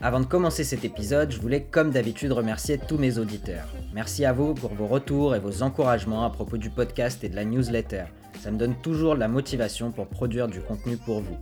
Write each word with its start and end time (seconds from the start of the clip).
Avant 0.00 0.20
de 0.20 0.26
commencer 0.26 0.62
cet 0.62 0.84
épisode, 0.84 1.32
je 1.32 1.40
voulais 1.40 1.64
comme 1.64 1.90
d'habitude 1.90 2.30
remercier 2.30 2.78
tous 2.78 2.98
mes 2.98 3.18
auditeurs. 3.18 3.66
Merci 3.92 4.24
à 4.24 4.32
vous 4.32 4.54
pour 4.54 4.72
vos 4.72 4.86
retours 4.86 5.34
et 5.34 5.40
vos 5.40 5.64
encouragements 5.64 6.24
à 6.24 6.30
propos 6.30 6.56
du 6.56 6.70
podcast 6.70 7.24
et 7.24 7.28
de 7.28 7.34
la 7.34 7.44
newsletter. 7.44 8.04
Ça 8.38 8.52
me 8.52 8.58
donne 8.58 8.76
toujours 8.76 9.16
la 9.16 9.26
motivation 9.26 9.90
pour 9.90 10.06
produire 10.06 10.46
du 10.46 10.60
contenu 10.60 10.96
pour 10.98 11.20
vous. 11.20 11.36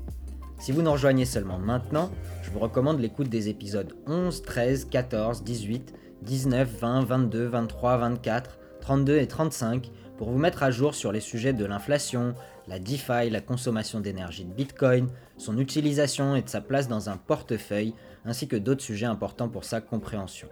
Si 0.58 0.72
vous 0.72 0.80
nous 0.80 0.90
rejoignez 0.90 1.26
seulement 1.26 1.58
maintenant, 1.58 2.10
je 2.42 2.50
vous 2.50 2.58
recommande 2.58 2.98
l'écoute 2.98 3.28
des 3.28 3.50
épisodes 3.50 3.92
11, 4.06 4.40
13, 4.40 4.86
14, 4.86 5.44
18, 5.44 5.92
19, 6.22 6.78
20, 6.80 7.04
22, 7.04 7.46
23, 7.48 7.98
24, 7.98 8.58
32 8.80 9.18
et 9.18 9.26
35 9.26 9.90
pour 10.16 10.30
vous 10.30 10.38
mettre 10.38 10.62
à 10.62 10.70
jour 10.70 10.94
sur 10.94 11.12
les 11.12 11.20
sujets 11.20 11.52
de 11.52 11.66
l'inflation, 11.66 12.34
la 12.68 12.78
DeFi, 12.78 13.28
la 13.28 13.42
consommation 13.42 14.00
d'énergie 14.00 14.46
de 14.46 14.54
Bitcoin, 14.54 15.08
son 15.36 15.58
utilisation 15.58 16.36
et 16.36 16.42
de 16.42 16.48
sa 16.48 16.62
place 16.62 16.88
dans 16.88 17.10
un 17.10 17.18
portefeuille, 17.18 17.92
ainsi 18.26 18.48
que 18.48 18.56
d'autres 18.56 18.82
sujets 18.82 19.06
importants 19.06 19.48
pour 19.48 19.64
sa 19.64 19.80
compréhension. 19.80 20.48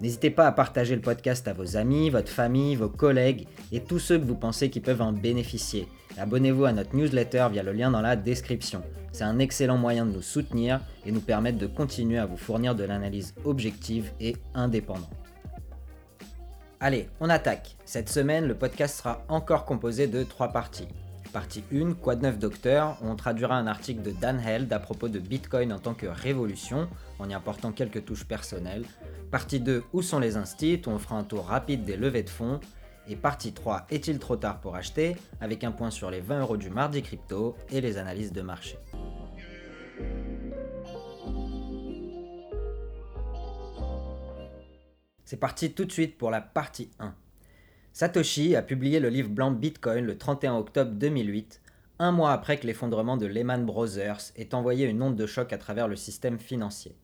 N'hésitez 0.00 0.30
pas 0.30 0.48
à 0.48 0.52
partager 0.52 0.96
le 0.96 1.00
podcast 1.00 1.46
à 1.46 1.52
vos 1.52 1.76
amis, 1.76 2.10
votre 2.10 2.32
famille, 2.32 2.74
vos 2.74 2.88
collègues 2.88 3.46
et 3.70 3.80
tous 3.80 4.00
ceux 4.00 4.18
que 4.18 4.24
vous 4.24 4.34
pensez 4.34 4.68
qui 4.68 4.80
peuvent 4.80 5.02
en 5.02 5.12
bénéficier. 5.12 5.86
Abonnez-vous 6.18 6.64
à 6.64 6.72
notre 6.72 6.96
newsletter 6.96 7.46
via 7.52 7.62
le 7.62 7.72
lien 7.72 7.90
dans 7.90 8.00
la 8.00 8.16
description. 8.16 8.82
C'est 9.12 9.24
un 9.24 9.38
excellent 9.38 9.78
moyen 9.78 10.04
de 10.04 10.12
nous 10.12 10.22
soutenir 10.22 10.80
et 11.06 11.12
nous 11.12 11.20
permettre 11.20 11.58
de 11.58 11.66
continuer 11.66 12.18
à 12.18 12.26
vous 12.26 12.36
fournir 12.36 12.74
de 12.74 12.82
l'analyse 12.82 13.34
objective 13.44 14.10
et 14.18 14.34
indépendante. 14.54 15.10
Allez, 16.80 17.08
on 17.20 17.30
attaque. 17.30 17.76
Cette 17.84 18.08
semaine, 18.08 18.48
le 18.48 18.56
podcast 18.56 18.98
sera 18.98 19.24
encore 19.28 19.64
composé 19.64 20.08
de 20.08 20.24
trois 20.24 20.48
parties. 20.48 20.88
Partie 21.32 21.64
1, 21.72 21.94
Quoi 21.94 22.14
de 22.14 22.22
neuf 22.22 22.38
docteur, 22.38 22.98
où 23.00 23.06
on 23.06 23.16
traduira 23.16 23.56
un 23.56 23.66
article 23.66 24.02
de 24.02 24.10
Dan 24.10 24.38
Held 24.38 24.70
à 24.70 24.78
propos 24.78 25.08
de 25.08 25.18
Bitcoin 25.18 25.72
en 25.72 25.78
tant 25.78 25.94
que 25.94 26.06
révolution, 26.06 26.88
en 27.18 27.28
y 27.30 27.32
apportant 27.32 27.72
quelques 27.72 28.04
touches 28.04 28.24
personnelles. 28.24 28.84
Partie 29.30 29.58
2, 29.58 29.82
Où 29.94 30.02
sont 30.02 30.18
les 30.18 30.36
instits, 30.36 30.82
on 30.86 30.98
fera 30.98 31.16
un 31.16 31.24
tour 31.24 31.46
rapide 31.46 31.84
des 31.84 31.96
levées 31.96 32.22
de 32.22 32.28
fonds. 32.28 32.60
Et 33.08 33.16
partie 33.16 33.54
3, 33.54 33.86
Est-il 33.90 34.18
trop 34.18 34.36
tard 34.36 34.60
pour 34.60 34.76
acheter, 34.76 35.16
avec 35.40 35.64
un 35.64 35.72
point 35.72 35.90
sur 35.90 36.10
les 36.10 36.20
20 36.20 36.40
euros 36.40 36.58
du 36.58 36.68
mardi 36.68 37.00
crypto 37.00 37.56
et 37.70 37.80
les 37.80 37.96
analyses 37.96 38.32
de 38.32 38.42
marché. 38.42 38.76
C'est 45.24 45.38
parti 45.38 45.72
tout 45.72 45.86
de 45.86 45.92
suite 45.92 46.18
pour 46.18 46.30
la 46.30 46.42
partie 46.42 46.90
1. 46.98 47.14
Satoshi 47.94 48.56
a 48.56 48.62
publié 48.62 49.00
le 49.00 49.10
livre 49.10 49.28
blanc 49.28 49.50
Bitcoin 49.50 50.06
le 50.06 50.16
31 50.16 50.56
octobre 50.56 50.92
2008, 50.92 51.60
un 51.98 52.10
mois 52.10 52.32
après 52.32 52.56
que 52.56 52.66
l'effondrement 52.66 53.18
de 53.18 53.26
Lehman 53.26 53.66
Brothers 53.66 54.32
ait 54.36 54.54
envoyé 54.54 54.86
une 54.86 55.02
onde 55.02 55.14
de 55.14 55.26
choc 55.26 55.52
à 55.52 55.58
travers 55.58 55.88
le 55.88 55.96
système 55.96 56.38
financier. 56.38 56.96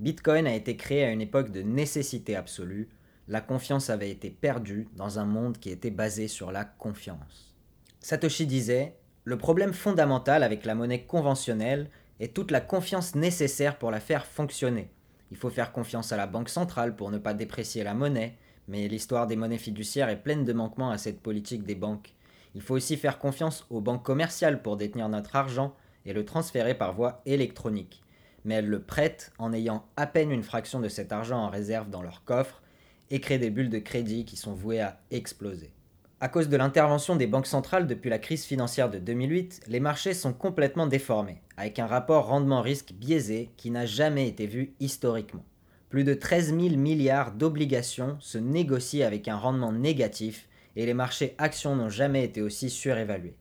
Bitcoin 0.00 0.48
a 0.48 0.54
été 0.56 0.76
créé 0.76 1.04
à 1.04 1.12
une 1.12 1.20
époque 1.20 1.52
de 1.52 1.62
nécessité 1.62 2.34
absolue, 2.34 2.88
la 3.28 3.40
confiance 3.40 3.90
avait 3.90 4.10
été 4.10 4.28
perdue 4.28 4.88
dans 4.96 5.20
un 5.20 5.24
monde 5.24 5.58
qui 5.58 5.70
était 5.70 5.92
basé 5.92 6.26
sur 6.26 6.50
la 6.50 6.64
confiance. 6.64 7.54
Satoshi 8.00 8.46
disait 8.46 8.96
Le 9.22 9.38
problème 9.38 9.72
fondamental 9.72 10.42
avec 10.42 10.64
la 10.64 10.74
monnaie 10.74 11.04
conventionnelle 11.04 11.90
est 12.18 12.34
toute 12.34 12.50
la 12.50 12.60
confiance 12.60 13.14
nécessaire 13.14 13.78
pour 13.78 13.92
la 13.92 14.00
faire 14.00 14.26
fonctionner. 14.26 14.90
Il 15.30 15.36
faut 15.36 15.48
faire 15.50 15.70
confiance 15.70 16.10
à 16.10 16.16
la 16.16 16.26
banque 16.26 16.48
centrale 16.48 16.96
pour 16.96 17.12
ne 17.12 17.18
pas 17.18 17.34
déprécier 17.34 17.84
la 17.84 17.94
monnaie, 17.94 18.36
mais 18.68 18.88
l'histoire 18.88 19.26
des 19.26 19.36
monnaies 19.36 19.58
fiduciaires 19.58 20.08
est 20.08 20.22
pleine 20.22 20.44
de 20.44 20.52
manquements 20.52 20.90
à 20.90 20.98
cette 20.98 21.20
politique 21.20 21.64
des 21.64 21.74
banques. 21.74 22.14
Il 22.54 22.60
faut 22.60 22.74
aussi 22.74 22.96
faire 22.96 23.18
confiance 23.18 23.66
aux 23.70 23.80
banques 23.80 24.04
commerciales 24.04 24.62
pour 24.62 24.76
détenir 24.76 25.08
notre 25.08 25.36
argent 25.36 25.74
et 26.06 26.12
le 26.12 26.24
transférer 26.24 26.74
par 26.74 26.92
voie 26.92 27.22
électronique. 27.26 28.02
Mais 28.44 28.54
elles 28.54 28.68
le 28.68 28.82
prêtent 28.82 29.32
en 29.38 29.52
ayant 29.52 29.86
à 29.96 30.06
peine 30.06 30.30
une 30.30 30.42
fraction 30.42 30.80
de 30.80 30.88
cet 30.88 31.12
argent 31.12 31.38
en 31.38 31.48
réserve 31.48 31.90
dans 31.90 32.02
leur 32.02 32.24
coffre 32.24 32.62
et 33.10 33.20
créent 33.20 33.38
des 33.38 33.50
bulles 33.50 33.70
de 33.70 33.78
crédit 33.78 34.24
qui 34.24 34.36
sont 34.36 34.54
vouées 34.54 34.80
à 34.80 35.00
exploser. 35.10 35.72
À 36.20 36.28
cause 36.28 36.48
de 36.48 36.56
l'intervention 36.56 37.16
des 37.16 37.26
banques 37.26 37.46
centrales 37.46 37.86
depuis 37.86 38.08
la 38.08 38.18
crise 38.18 38.44
financière 38.44 38.88
de 38.88 38.98
2008, 38.98 39.62
les 39.66 39.80
marchés 39.80 40.14
sont 40.14 40.32
complètement 40.32 40.86
déformés, 40.86 41.42
avec 41.56 41.78
un 41.78 41.86
rapport 41.86 42.28
rendement-risque 42.28 42.92
biaisé 42.92 43.50
qui 43.56 43.70
n'a 43.70 43.84
jamais 43.84 44.28
été 44.28 44.46
vu 44.46 44.74
historiquement. 44.80 45.44
Plus 45.94 46.02
de 46.02 46.14
13 46.14 46.58
000 46.58 46.74
milliards 46.74 47.30
d'obligations 47.30 48.16
se 48.18 48.36
négocient 48.36 49.06
avec 49.06 49.28
un 49.28 49.36
rendement 49.36 49.70
négatif 49.70 50.48
et 50.74 50.86
les 50.86 50.92
marchés 50.92 51.36
actions 51.38 51.76
n'ont 51.76 51.88
jamais 51.88 52.24
été 52.24 52.42
aussi 52.42 52.68
surévalués. 52.68 53.36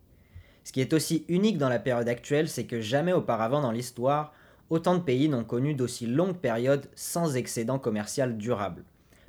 Ce 0.63 0.71
qui 0.71 0.79
est 0.79 0.93
aussi 0.93 1.25
unique 1.29 1.57
dans 1.57 1.67
la 1.67 1.79
période 1.79 2.07
actuelle, 2.07 2.47
c'est 2.47 2.65
que 2.65 2.79
jamais 2.79 3.11
auparavant 3.11 3.59
dans 3.59 3.71
l'histoire, 3.71 4.35
autant 4.69 4.93
de 4.93 5.01
pays 5.01 5.29
n'ont 5.29 5.43
connu 5.43 5.73
d'aussi 5.73 6.05
longues 6.05 6.37
périodes 6.37 6.85
sans 6.93 7.37
excédent 7.37 7.79
commercial 7.79 8.37
durable. 8.37 8.83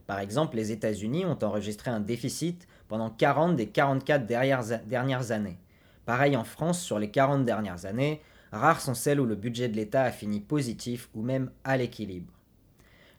Par 0.07 0.19
exemple, 0.19 0.57
les 0.57 0.71
États-Unis 0.71 1.25
ont 1.25 1.39
enregistré 1.43 1.91
un 1.91 2.01
déficit 2.01 2.69
pendant 2.89 3.09
40 3.09 3.57
des 3.57 3.69
44 3.69 4.27
dernières 4.27 5.31
années. 5.31 5.59
Pareil 6.05 6.37
en 6.37 6.45
France 6.45 6.83
sur 6.83 6.99
les 6.99 7.11
40 7.11 7.47
dernières 7.47 7.87
années, 7.87 8.21
rares 8.53 8.83
sont 8.83 8.93
celles 8.93 9.19
où 9.19 9.25
le 9.25 9.35
budget 9.35 9.71
de 9.71 9.77
l'État 9.77 10.03
a 10.03 10.13
fini 10.13 10.41
positif 10.41 11.09
ou 11.15 11.23
même 11.23 11.51
à 11.65 11.79
l'équilibre. 11.79 12.34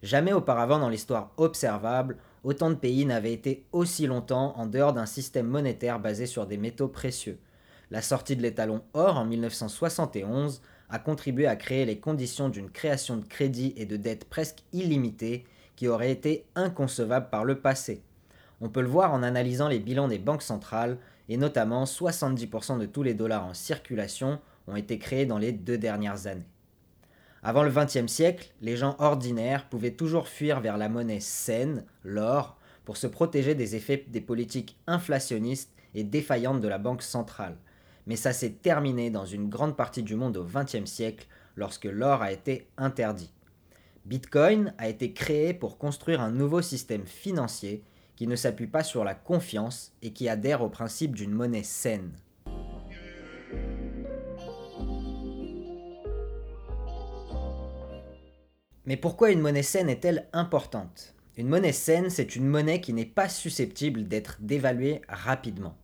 Jamais 0.05 0.33
auparavant 0.33 0.77
dans 0.77 0.89
l'histoire 0.89 1.31
observable, 1.37 2.17
autant 2.43 2.69
de 2.69 2.75
pays 2.75 3.07
n'avaient 3.07 3.33
été 3.33 3.65
aussi 3.71 4.05
longtemps 4.05 4.53
en 4.55 4.67
dehors 4.67 4.93
d'un 4.93 5.07
système 5.07 5.47
monétaire 5.47 5.99
basé 5.99 6.27
sur 6.27 6.45
des 6.45 6.57
métaux 6.57 6.87
précieux. 6.87 7.39
La 7.89 8.03
sortie 8.03 8.35
de 8.35 8.43
l'étalon 8.43 8.83
or 8.93 9.17
en 9.17 9.25
1971 9.25 10.61
a 10.91 10.99
contribué 10.99 11.47
à 11.47 11.55
créer 11.55 11.85
les 11.85 11.99
conditions 11.99 12.49
d'une 12.49 12.69
création 12.69 13.17
de 13.17 13.25
crédit 13.25 13.73
et 13.77 13.87
de 13.87 13.97
dettes 13.97 14.25
presque 14.25 14.59
illimitées 14.73 15.43
qui 15.75 15.87
auraient 15.87 16.11
été 16.11 16.45
inconcevables 16.53 17.31
par 17.31 17.43
le 17.43 17.59
passé. 17.59 18.03
On 18.61 18.69
peut 18.69 18.81
le 18.81 18.87
voir 18.87 19.11
en 19.11 19.23
analysant 19.23 19.69
les 19.69 19.79
bilans 19.79 20.07
des 20.07 20.19
banques 20.19 20.43
centrales, 20.43 20.99
et 21.29 21.37
notamment 21.37 21.85
70% 21.85 22.77
de 22.77 22.85
tous 22.85 23.01
les 23.01 23.15
dollars 23.15 23.47
en 23.47 23.55
circulation 23.55 24.39
ont 24.67 24.75
été 24.75 24.99
créés 24.99 25.25
dans 25.25 25.39
les 25.39 25.51
deux 25.51 25.79
dernières 25.79 26.27
années. 26.27 26.45
Avant 27.47 27.61
le 27.61 27.69
XXe 27.69 28.11
siècle, 28.11 28.49
les 28.61 28.75
gens 28.75 28.95
ordinaires 28.97 29.69
pouvaient 29.69 29.91
toujours 29.91 30.27
fuir 30.27 30.61
vers 30.61 30.79
la 30.79 30.89
monnaie 30.89 31.19
saine, 31.19 31.85
l'or, 32.03 32.57
pour 32.85 32.97
se 32.97 33.05
protéger 33.05 33.53
des 33.53 33.75
effets 33.75 34.03
des 34.07 34.19
politiques 34.19 34.79
inflationnistes 34.87 35.71
et 35.93 36.03
défaillantes 36.03 36.59
de 36.59 36.67
la 36.67 36.79
banque 36.79 37.03
centrale. 37.03 37.55
Mais 38.07 38.15
ça 38.15 38.33
s'est 38.33 38.53
terminé 38.53 39.11
dans 39.11 39.25
une 39.27 39.47
grande 39.47 39.77
partie 39.77 40.01
du 40.01 40.15
monde 40.15 40.37
au 40.37 40.43
XXe 40.43 40.89
siècle 40.89 41.27
lorsque 41.55 41.85
l'or 41.85 42.23
a 42.23 42.31
été 42.31 42.67
interdit. 42.77 43.31
Bitcoin 44.05 44.73
a 44.79 44.89
été 44.89 45.13
créé 45.13 45.53
pour 45.53 45.77
construire 45.77 46.21
un 46.21 46.31
nouveau 46.31 46.63
système 46.63 47.05
financier 47.05 47.83
qui 48.15 48.25
ne 48.25 48.35
s'appuie 48.35 48.65
pas 48.65 48.83
sur 48.83 49.03
la 49.03 49.13
confiance 49.13 49.93
et 50.01 50.13
qui 50.13 50.27
adhère 50.29 50.63
au 50.63 50.69
principe 50.69 51.15
d'une 51.15 51.31
monnaie 51.31 51.61
saine. 51.61 52.11
Mais 58.87 58.97
pourquoi 58.97 59.31
une 59.31 59.41
monnaie 59.41 59.63
saine 59.63 59.89
est-elle 59.89 60.27
importante? 60.31 61.15
Une 61.37 61.47
monnaie 61.47 61.71
saine, 61.71 62.11
c'est 62.11 62.35
une 62.35 62.47
monnaie 62.47 62.81
qui 62.81 62.93
n'est 62.93 63.05
pas 63.05 63.29
susceptible 63.29 64.07
d'être 64.07 64.37
dévaluée 64.41 65.01
rapidement. 65.09 65.75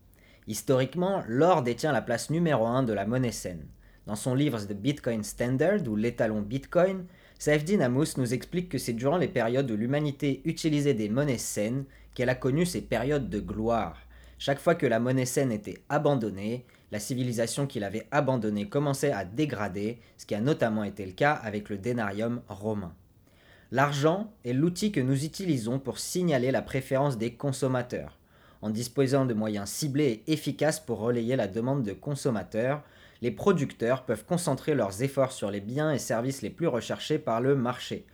Historiquement, 0.48 1.24
l'or 1.27 1.63
détient 1.63 1.92
la 1.92 2.03
place 2.03 2.30
numéro 2.30 2.68
1 2.68 2.83
de 2.83 2.94
la 2.94 3.07
monnaie 3.07 3.31
saine. 3.31 3.65
Dans 4.06 4.15
son 4.15 4.36
livre 4.36 4.59
The 4.59 4.74
Bitcoin 4.74 5.24
Standard 5.24 5.88
ou 5.88 5.95
l'étalon 5.95 6.42
Bitcoin, 6.42 7.06
Saifdin 7.39 7.81
Amos 7.81 8.18
nous 8.18 8.36
explique 8.36 8.69
que 8.69 8.77
c'est 8.77 8.94
durant 8.94 9.18
les 9.18 9.27
périodes 9.27 9.69
où 9.71 9.75
l'humanité 9.75 10.42
utilisait 10.45 10.94
des 10.94 11.09
monnaies 11.09 11.39
saines 11.39 11.86
qu'elle 12.13 12.30
a 12.30 12.36
connu 12.36 12.68
ces 12.68 12.81
périodes 12.81 13.30
de 13.30 13.39
gloire. 13.39 13.98
Chaque 14.38 14.59
fois 14.59 14.75
que 14.75 14.86
la 14.86 15.00
monnaie 15.00 15.25
saine 15.25 15.51
était 15.51 15.83
abandonnée, 15.89 16.65
la 16.92 17.00
civilisation 17.00 17.68
qui 17.68 17.80
l'avait 17.80 18.08
abandonnée 18.12 18.68
commençait 18.68 19.12
à 19.12 19.26
dégrader, 19.26 20.00
ce 20.18 20.26
qui 20.26 20.36
a 20.36 20.42
notamment 20.42 20.84
été 20.84 21.06
le 21.06 21.14
cas 21.14 21.34
avec 21.34 21.70
le 21.70 21.78
denarium 21.78 22.42
romain. 22.48 22.94
L'argent 23.72 24.34
est 24.44 24.54
l'outil 24.54 24.92
que 24.92 25.00
nous 25.00 25.24
utilisons 25.24 25.80
pour 25.80 26.00
signaler 26.00 26.52
la 26.52 26.62
préférence 26.62 27.18
des 27.18 27.34
consommateurs. 27.34 28.18
En 28.62 28.70
disposant 28.70 29.26
de 29.26 29.34
moyens 29.34 29.70
ciblés 29.70 30.24
et 30.28 30.34
efficaces 30.34 30.82
pour 30.82 31.00
relayer 31.00 31.38
la 31.38 31.48
demande 31.48 31.84
de 31.84 31.94
consommateurs, 31.94 32.84
les 33.22 33.32
producteurs 33.32 34.04
peuvent 34.04 34.26
concentrer 34.26 34.76
leurs 34.76 35.04
efforts 35.04 35.32
sur 35.32 35.50
les 35.50 35.62
biens 35.62 35.92
et 35.92 36.00
services 36.00 36.42
les 36.42 36.50
plus 36.50 36.68
recherchés 36.68 37.18
par 37.18 37.40
le 37.40 37.56
marché. 37.56 38.06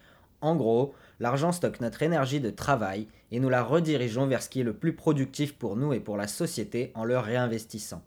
En 0.41 0.55
gros, 0.55 0.93
l'argent 1.19 1.51
stocke 1.51 1.81
notre 1.81 2.03
énergie 2.03 2.39
de 2.39 2.51
travail 2.51 3.07
et 3.31 3.39
nous 3.39 3.49
la 3.49 3.63
redirigeons 3.63 4.27
vers 4.27 4.43
ce 4.43 4.49
qui 4.49 4.61
est 4.61 4.65
le 4.65 4.73
plus 4.73 4.93
productif 4.93 5.57
pour 5.57 5.75
nous 5.75 5.93
et 5.93 5.99
pour 5.99 6.17
la 6.17 6.27
société 6.27 6.91
en 6.93 7.03
le 7.03 7.17
réinvestissant. 7.17 8.03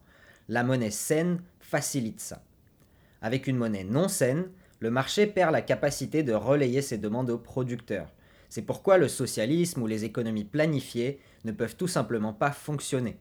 La 0.51 0.65
monnaie 0.65 0.91
saine 0.91 1.41
facilite 1.61 2.19
ça. 2.19 2.43
Avec 3.23 3.47
une 3.47 3.57
monnaie 3.57 3.85
non 3.85 4.09
saine, 4.09 4.49
le 4.81 4.91
marché 4.91 5.29
perd 5.29 5.53
la 5.53 5.63
capacité 5.63 6.25
de 6.25 6.33
relayer 6.33 6.83
ses 6.83 6.99
demandes 6.99 7.31
aux 7.31 7.39
producteurs. 7.39 8.13
C'est 8.49 8.63
pourquoi 8.63 8.99
le 8.99 9.07
socialisme 9.07 9.81
ou 9.81 9.87
les 9.87 10.05
économies 10.05 10.43
planifiées 10.43 11.21
ne 11.45 11.53
peuvent 11.53 11.77
tout 11.77 11.87
simplement 11.87 12.33
pas 12.33 12.51
fonctionner. 12.51 13.17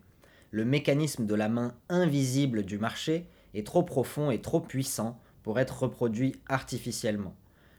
Le 0.50 0.66
mécanisme 0.66 1.28
de 1.28 1.36
la 1.36 1.50
main 1.50 1.76
invisible 1.88 2.64
du 2.64 2.80
marché 2.80 3.28
est 3.54 3.64
trop 3.64 3.84
profond 3.84 4.31
et 4.31 4.42
trop 4.42 4.60
puissant 4.60 5.20
pour 5.44 5.60
être 5.60 5.84
reproduit 5.84 6.42
artificiellement. 6.48 7.36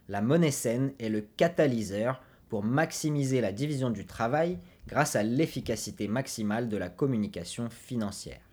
La 0.08 0.22
monnaie 0.22 0.52
saine 0.52 0.92
est 1.00 1.08
le 1.08 1.22
catalyseur 1.22 2.22
pour 2.48 2.62
maximiser 2.62 3.40
la 3.40 3.50
division 3.50 3.90
du 3.90 4.06
travail 4.06 4.60
grâce 4.86 5.16
à 5.16 5.24
l'efficacité 5.24 6.06
maximale 6.06 6.68
de 6.68 6.76
la 6.76 6.88
communication 6.88 7.68
financière. 7.68 8.49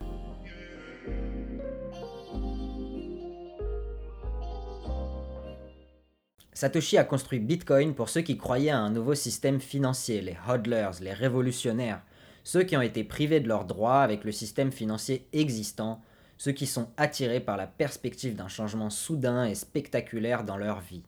Satoshi 6.57 6.97
a 6.97 7.03
construit 7.03 7.37
Bitcoin 7.37 7.93
pour 7.93 8.09
ceux 8.09 8.21
qui 8.21 8.35
croyaient 8.35 8.71
à 8.71 8.79
un 8.79 8.89
nouveau 8.89 9.13
système 9.13 9.61
financier, 9.61 10.21
les 10.21 10.35
hodlers, 10.49 10.99
les 11.01 11.13
révolutionnaires, 11.13 12.01
ceux 12.43 12.63
qui 12.63 12.75
ont 12.75 12.81
été 12.81 13.03
privés 13.03 13.39
de 13.39 13.47
leurs 13.47 13.65
droits 13.65 14.01
avec 14.01 14.23
le 14.23 14.31
système 14.31 14.71
financier 14.71 15.27
existant, 15.33 16.01
ceux 16.39 16.53
qui 16.53 16.65
sont 16.65 16.89
attirés 16.97 17.41
par 17.41 17.57
la 17.57 17.67
perspective 17.67 18.35
d'un 18.35 18.47
changement 18.47 18.89
soudain 18.89 19.45
et 19.45 19.53
spectaculaire 19.53 20.43
dans 20.43 20.57
leur 20.57 20.79
vie. 20.79 21.03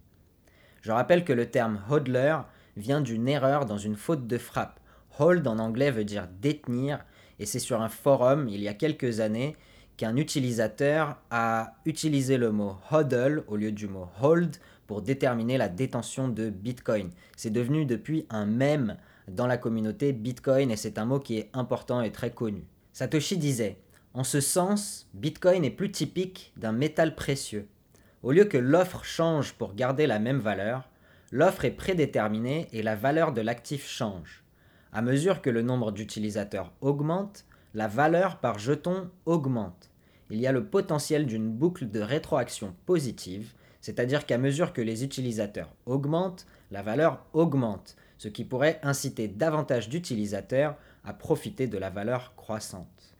Je 0.83 0.91
rappelle 0.91 1.25
que 1.25 1.33
le 1.33 1.49
terme 1.49 1.81
hodler 1.89 2.37
vient 2.77 3.01
d'une 3.01 3.27
erreur 3.27 3.65
dans 3.65 3.79
une 3.79 3.95
faute 3.95 4.27
de 4.27 4.37
frappe. 4.37 4.79
Hold 5.17 5.47
en 5.47 5.57
anglais 5.57 5.89
veut 5.89 6.05
dire 6.05 6.27
détenir, 6.43 7.03
et 7.39 7.47
c'est 7.47 7.57
sur 7.57 7.81
un 7.81 7.89
forum 7.89 8.47
il 8.49 8.61
y 8.61 8.67
a 8.67 8.75
quelques 8.75 9.19
années 9.19 9.55
qu'un 9.97 10.15
utilisateur 10.15 11.17
a 11.31 11.73
utilisé 11.85 12.37
le 12.37 12.51
mot 12.51 12.77
hodl 12.91 13.43
au 13.47 13.57
lieu 13.57 13.73
du 13.73 13.87
mot 13.87 14.07
hold 14.21 14.55
pour 14.89 15.03
déterminer 15.03 15.59
la 15.59 15.69
détention 15.69 16.29
de 16.29 16.49
Bitcoin. 16.49 17.11
C'est 17.37 17.51
devenu 17.51 17.85
depuis 17.85 18.25
un 18.31 18.47
mème 18.47 18.97
dans 19.27 19.45
la 19.45 19.59
communauté 19.59 20.13
Bitcoin 20.13 20.71
et 20.71 20.77
c'est 20.77 20.97
un 20.97 21.05
mot 21.05 21.19
qui 21.19 21.37
est 21.37 21.51
important 21.53 22.01
et 22.01 22.11
très 22.11 22.31
connu. 22.31 22.65
Satoshi 22.91 23.37
disait 23.37 23.77
En 24.15 24.23
ce 24.23 24.41
sens, 24.41 25.07
Bitcoin 25.13 25.63
est 25.63 25.69
plus 25.69 25.91
typique 25.91 26.53
d'un 26.57 26.71
métal 26.71 27.13
précieux. 27.13 27.67
Au 28.23 28.31
lieu 28.31 28.45
que 28.45 28.57
l'offre 28.57 29.03
change 29.03 29.53
pour 29.53 29.75
garder 29.75 30.07
la 30.07 30.17
même 30.17 30.39
valeur, 30.39 30.89
l'offre 31.31 31.65
est 31.65 31.71
prédéterminée 31.71 32.67
et 32.73 32.81
la 32.81 32.95
valeur 32.95 33.31
de 33.31 33.41
l'actif 33.41 33.87
change. 33.87 34.43
À 34.91 35.03
mesure 35.03 35.43
que 35.43 35.51
le 35.51 35.61
nombre 35.61 35.91
d'utilisateurs 35.91 36.73
augmente, 36.81 37.45
la 37.75 37.87
valeur 37.87 38.39
par 38.39 38.57
jeton 38.57 39.11
augmente. 39.27 39.91
Il 40.31 40.39
y 40.39 40.47
a 40.47 40.51
le 40.51 40.65
potentiel 40.65 41.27
d'une 41.27 41.51
boucle 41.51 41.87
de 41.91 41.99
rétroaction 41.99 42.73
positive 42.87 43.53
c'est-à-dire 43.81 44.25
qu'à 44.25 44.37
mesure 44.37 44.73
que 44.73 44.81
les 44.81 45.03
utilisateurs 45.03 45.73
augmentent, 45.85 46.45
la 46.71 46.81
valeur 46.81 47.25
augmente, 47.33 47.95
ce 48.17 48.27
qui 48.27 48.43
pourrait 48.43 48.79
inciter 48.83 49.27
davantage 49.27 49.89
d'utilisateurs 49.89 50.75
à 51.03 51.13
profiter 51.13 51.67
de 51.67 51.77
la 51.77 51.89
valeur 51.89 52.35
croissante. 52.35 53.15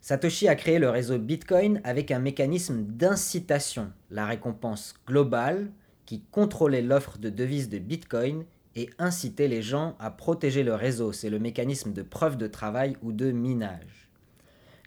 Satoshi 0.00 0.48
a 0.48 0.54
créé 0.54 0.78
le 0.78 0.90
réseau 0.90 1.18
Bitcoin 1.18 1.80
avec 1.82 2.10
un 2.10 2.18
mécanisme 2.18 2.82
d'incitation, 2.82 3.90
la 4.10 4.26
récompense 4.26 4.94
globale, 5.06 5.70
qui 6.06 6.22
contrôlait 6.30 6.82
l'offre 6.82 7.18
de 7.18 7.30
devises 7.30 7.70
de 7.70 7.78
Bitcoin 7.78 8.44
et 8.76 8.90
incitait 8.98 9.48
les 9.48 9.62
gens 9.62 9.96
à 9.98 10.10
protéger 10.10 10.62
le 10.62 10.74
réseau. 10.74 11.12
C'est 11.12 11.30
le 11.30 11.38
mécanisme 11.38 11.92
de 11.92 12.02
preuve 12.02 12.36
de 12.36 12.46
travail 12.46 12.96
ou 13.02 13.12
de 13.12 13.30
minage. 13.30 14.10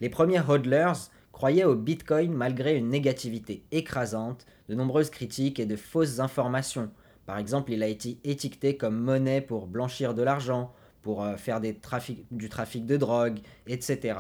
Les 0.02 0.10
premiers 0.10 0.48
hodlers 0.48 1.10
croyait 1.32 1.64
au 1.64 1.76
Bitcoin 1.76 2.34
malgré 2.34 2.76
une 2.76 2.90
négativité 2.90 3.64
écrasante, 3.72 4.46
de 4.70 4.76
nombreuses 4.76 5.10
critiques 5.10 5.60
et 5.60 5.66
de 5.66 5.76
fausses 5.76 6.20
informations. 6.20 6.92
Par 7.26 7.38
exemple, 7.38 7.72
il 7.72 7.84
a 7.84 7.88
été 7.88 8.20
étiqueté 8.24 8.78
comme 8.78 9.00
monnaie 9.00 9.42
pour 9.42 9.68
blanchir 9.68 10.14
de 10.14 10.24
l'argent, 10.24 10.74
pour 11.02 11.24
euh, 11.24 11.36
faire 11.38 11.62
du 11.62 11.80
trafic 11.80 12.86
de 12.86 12.98
drogue, 12.98 13.40
etc. 13.68 14.20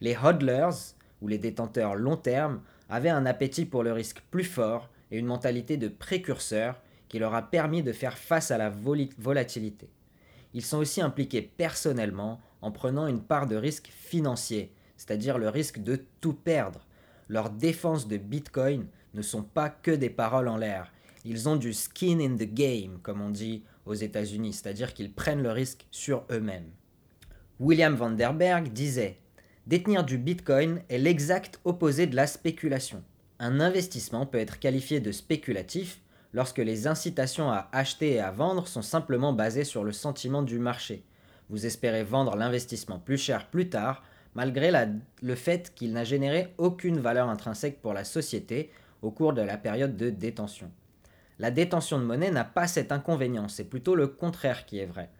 Les 0.00 0.16
hodlers, 0.16 0.94
ou 1.20 1.28
les 1.28 1.38
détenteurs 1.38 1.94
long 1.94 2.16
terme, 2.16 2.62
avaient 2.88 3.10
un 3.10 3.26
appétit 3.26 3.66
pour 3.66 3.82
le 3.82 3.92
risque 3.92 4.22
plus 4.30 4.44
fort 4.44 4.88
et 5.10 5.18
une 5.18 5.26
mentalité 5.26 5.76
de 5.76 5.88
précurseur 5.88 6.80
qui 7.08 7.18
leur 7.18 7.34
a 7.34 7.42
permis 7.42 7.82
de 7.82 7.92
faire 7.92 8.16
face 8.16 8.50
à 8.50 8.58
la 8.58 8.70
volatilité. 8.70 9.90
Ils 10.54 10.64
sont 10.64 10.78
aussi 10.78 11.00
impliqués 11.00 11.42
personnellement 11.42 12.40
en 12.62 12.70
prenant 12.70 13.06
une 13.06 13.22
part 13.22 13.46
de 13.46 13.56
risque 13.56 13.88
financier, 13.88 14.72
c'est-à-dire 14.96 15.38
le 15.38 15.48
risque 15.48 15.82
de 15.82 16.00
tout 16.20 16.34
perdre. 16.34 16.86
Leurs 17.28 17.50
défenses 17.50 18.08
de 18.08 18.16
Bitcoin 18.16 18.86
ne 19.14 19.22
sont 19.22 19.42
pas 19.42 19.70
que 19.70 19.90
des 19.90 20.10
paroles 20.10 20.48
en 20.48 20.56
l'air. 20.56 20.92
Ils 21.24 21.48
ont 21.48 21.56
du 21.56 21.72
skin 21.72 22.20
in 22.20 22.36
the 22.36 22.52
game, 22.52 22.98
comme 23.02 23.20
on 23.20 23.30
dit 23.30 23.64
aux 23.86 23.94
États-Unis, 23.94 24.54
c'est-à-dire 24.54 24.94
qu'ils 24.94 25.12
prennent 25.12 25.42
le 25.42 25.50
risque 25.50 25.86
sur 25.90 26.24
eux-mêmes. 26.30 26.70
William 27.58 27.94
Vanderberg 27.94 28.72
disait 28.72 29.18
Détenir 29.66 30.04
du 30.04 30.16
Bitcoin 30.16 30.82
est 30.88 30.98
l'exact 30.98 31.60
opposé 31.64 32.06
de 32.06 32.16
la 32.16 32.26
spéculation. 32.26 33.02
Un 33.38 33.60
investissement 33.60 34.26
peut 34.26 34.38
être 34.38 34.58
qualifié 34.58 35.00
de 35.00 35.12
spéculatif 35.12 36.00
lorsque 36.32 36.58
les 36.58 36.86
incitations 36.86 37.50
à 37.50 37.68
acheter 37.72 38.14
et 38.14 38.20
à 38.20 38.30
vendre 38.30 38.66
sont 38.66 38.82
simplement 38.82 39.32
basées 39.32 39.64
sur 39.64 39.84
le 39.84 39.92
sentiment 39.92 40.42
du 40.42 40.58
marché. 40.58 41.04
Vous 41.50 41.66
espérez 41.66 42.04
vendre 42.04 42.36
l'investissement 42.36 42.98
plus 42.98 43.18
cher 43.18 43.48
plus 43.48 43.68
tard 43.68 44.02
malgré 44.34 44.72
le 45.22 45.34
fait 45.34 45.74
qu'il 45.74 45.92
n'a 45.92 46.04
généré 46.04 46.54
aucune 46.58 47.00
valeur 47.00 47.28
intrinsèque 47.28 47.82
pour 47.82 47.92
la 47.92 48.04
société 48.04 48.70
au 49.02 49.10
cours 49.10 49.32
de 49.32 49.42
la 49.42 49.56
période 49.56 49.96
de 49.96 50.10
détention. 50.10 50.70
La 51.38 51.50
détention 51.50 51.98
de 51.98 52.04
monnaie 52.04 52.30
n'a 52.30 52.44
pas 52.44 52.66
cet 52.66 52.92
inconvénient, 52.92 53.48
c'est 53.48 53.64
plutôt 53.64 53.94
le 53.94 54.06
contraire 54.06 54.66
qui 54.66 54.78
est 54.78 54.86
vrai. 54.86 55.10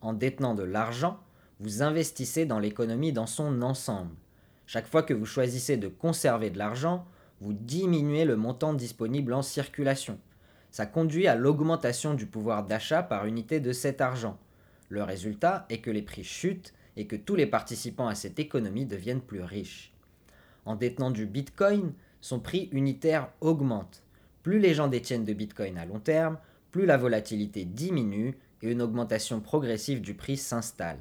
En 0.00 0.12
détenant 0.12 0.54
de 0.54 0.64
l'argent, 0.64 1.20
vous 1.60 1.82
investissez 1.82 2.46
dans 2.46 2.58
l'économie 2.58 3.12
dans 3.12 3.26
son 3.26 3.62
ensemble. 3.62 4.14
Chaque 4.66 4.86
fois 4.86 5.02
que 5.02 5.14
vous 5.14 5.26
choisissez 5.26 5.76
de 5.76 5.88
conserver 5.88 6.50
de 6.50 6.58
l'argent, 6.58 7.06
vous 7.40 7.52
diminuez 7.52 8.24
le 8.24 8.36
montant 8.36 8.74
disponible 8.74 9.32
en 9.32 9.42
circulation. 9.42 10.18
Ça 10.70 10.86
conduit 10.86 11.26
à 11.26 11.36
l'augmentation 11.36 12.14
du 12.14 12.26
pouvoir 12.26 12.64
d'achat 12.64 13.02
par 13.02 13.26
unité 13.26 13.60
de 13.60 13.72
cet 13.72 14.00
argent. 14.00 14.38
Le 14.88 15.02
résultat 15.02 15.66
est 15.68 15.78
que 15.78 15.90
les 15.90 16.02
prix 16.02 16.24
chutent 16.24 16.74
et 16.96 17.06
que 17.06 17.16
tous 17.16 17.36
les 17.36 17.46
participants 17.46 18.08
à 18.08 18.14
cette 18.14 18.38
économie 18.38 18.86
deviennent 18.86 19.20
plus 19.20 19.42
riches. 19.42 19.92
En 20.64 20.76
détenant 20.76 21.10
du 21.10 21.26
Bitcoin, 21.26 21.92
son 22.20 22.40
prix 22.40 22.68
unitaire 22.72 23.28
augmente. 23.40 24.02
Plus 24.42 24.58
les 24.58 24.74
gens 24.74 24.88
détiennent 24.88 25.24
de 25.24 25.32
Bitcoin 25.32 25.78
à 25.78 25.84
long 25.84 26.00
terme, 26.00 26.38
plus 26.70 26.86
la 26.86 26.96
volatilité 26.96 27.64
diminue 27.64 28.36
et 28.62 28.70
une 28.70 28.82
augmentation 28.82 29.40
progressive 29.40 30.00
du 30.00 30.14
prix 30.14 30.36
s'installe. 30.36 30.98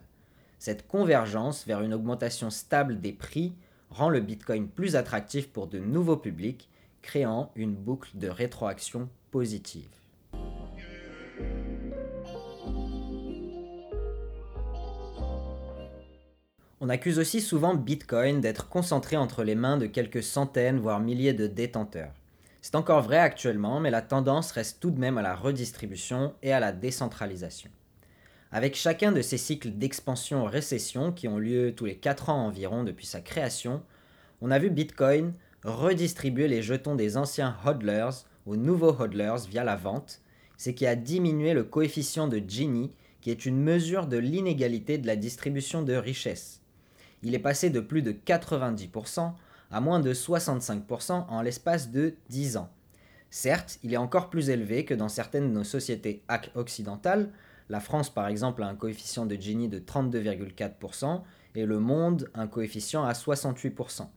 Cette 0.59 0.87
convergence 0.87 1.65
vers 1.65 1.81
une 1.81 1.93
augmentation 1.93 2.49
stable 2.49 2.99
des 2.99 3.13
prix 3.13 3.53
rend 3.89 4.09
le 4.09 4.19
Bitcoin 4.19 4.67
plus 4.67 4.95
attractif 4.95 5.49
pour 5.49 5.67
de 5.67 5.79
nouveaux 5.79 6.17
publics, 6.17 6.69
créant 7.01 7.51
une 7.55 7.75
boucle 7.75 8.09
de 8.15 8.27
rétroaction 8.27 9.09
positive. 9.31 9.87
On 16.79 16.89
accuse 16.89 17.17
aussi 17.17 17.41
souvent 17.41 17.73
Bitcoin 17.73 18.39
d'être 18.39 18.69
concentré 18.69 19.17
entre 19.17 19.43
les 19.43 19.55
mains 19.55 19.77
de 19.77 19.87
quelques 19.87 20.21
centaines, 20.21 20.79
voire 20.79 20.99
milliers 20.99 21.33
de 21.33 21.47
détenteurs. 21.47 22.13
C'est 22.61 22.75
encore 22.75 23.01
vrai 23.01 23.17
actuellement, 23.17 23.79
mais 23.79 23.89
la 23.89 24.03
tendance 24.03 24.51
reste 24.51 24.79
tout 24.79 24.91
de 24.91 24.99
même 24.99 25.17
à 25.17 25.23
la 25.23 25.33
redistribution 25.33 26.35
et 26.43 26.53
à 26.53 26.59
la 26.59 26.71
décentralisation. 26.71 27.71
Avec 28.51 28.75
chacun 28.75 29.11
de 29.11 29.23
ces 29.23 29.39
cycles 29.39 29.71
d'expansion-récession 29.71 31.11
qui 31.11 31.27
ont 31.27 31.39
lieu 31.39 31.73
tous 31.75 31.85
les 31.85 31.95
4 31.95 32.29
ans 32.29 32.45
environ 32.45 32.83
depuis 32.83 33.07
sa 33.07 33.21
création, 33.21 33.81
on 34.41 34.51
a 34.51 34.59
vu 34.59 34.69
Bitcoin 34.69 35.33
redistribuer 35.63 36.47
les 36.47 36.61
jetons 36.61 36.93
des 36.93 37.17
anciens 37.17 37.57
hodlers 37.65 38.27
aux 38.45 38.55
nouveaux 38.55 38.95
hodlers 39.01 39.47
via 39.49 39.63
la 39.63 39.77
vente, 39.77 40.21
ce 40.57 40.69
qui 40.69 40.85
a 40.85 40.95
diminué 40.95 41.55
le 41.55 41.63
coefficient 41.63 42.27
de 42.27 42.37
Gini, 42.37 42.91
qui 43.19 43.31
est 43.31 43.47
une 43.47 43.59
mesure 43.59 44.05
de 44.05 44.17
l'inégalité 44.17 44.99
de 44.99 45.07
la 45.07 45.15
distribution 45.15 45.81
de 45.81 45.95
richesses 45.95 46.61
il 47.23 47.35
est 47.35 47.39
passé 47.39 47.69
de 47.69 47.79
plus 47.79 48.01
de 48.01 48.11
90% 48.11 49.33
à 49.71 49.81
moins 49.81 49.99
de 49.99 50.13
65% 50.13 51.25
en 51.27 51.41
l'espace 51.41 51.91
de 51.91 52.15
10 52.29 52.57
ans. 52.57 52.69
Certes, 53.29 53.79
il 53.83 53.93
est 53.93 53.97
encore 53.97 54.29
plus 54.29 54.49
élevé 54.49 54.85
que 54.85 54.93
dans 54.93 55.09
certaines 55.09 55.49
de 55.49 55.53
nos 55.53 55.63
sociétés 55.63 56.23
occidentales. 56.55 57.31
La 57.69 57.81
France, 57.81 58.09
par 58.09 58.27
exemple, 58.27 58.63
a 58.63 58.67
un 58.67 58.75
coefficient 58.75 59.25
de 59.25 59.35
Gini 59.35 59.67
de 59.67 59.79
32,4% 59.79 61.21
et 61.55 61.65
le 61.65 61.79
monde 61.79 62.29
un 62.33 62.47
coefficient 62.47 63.03
à 63.03 63.11
68%. 63.11 64.07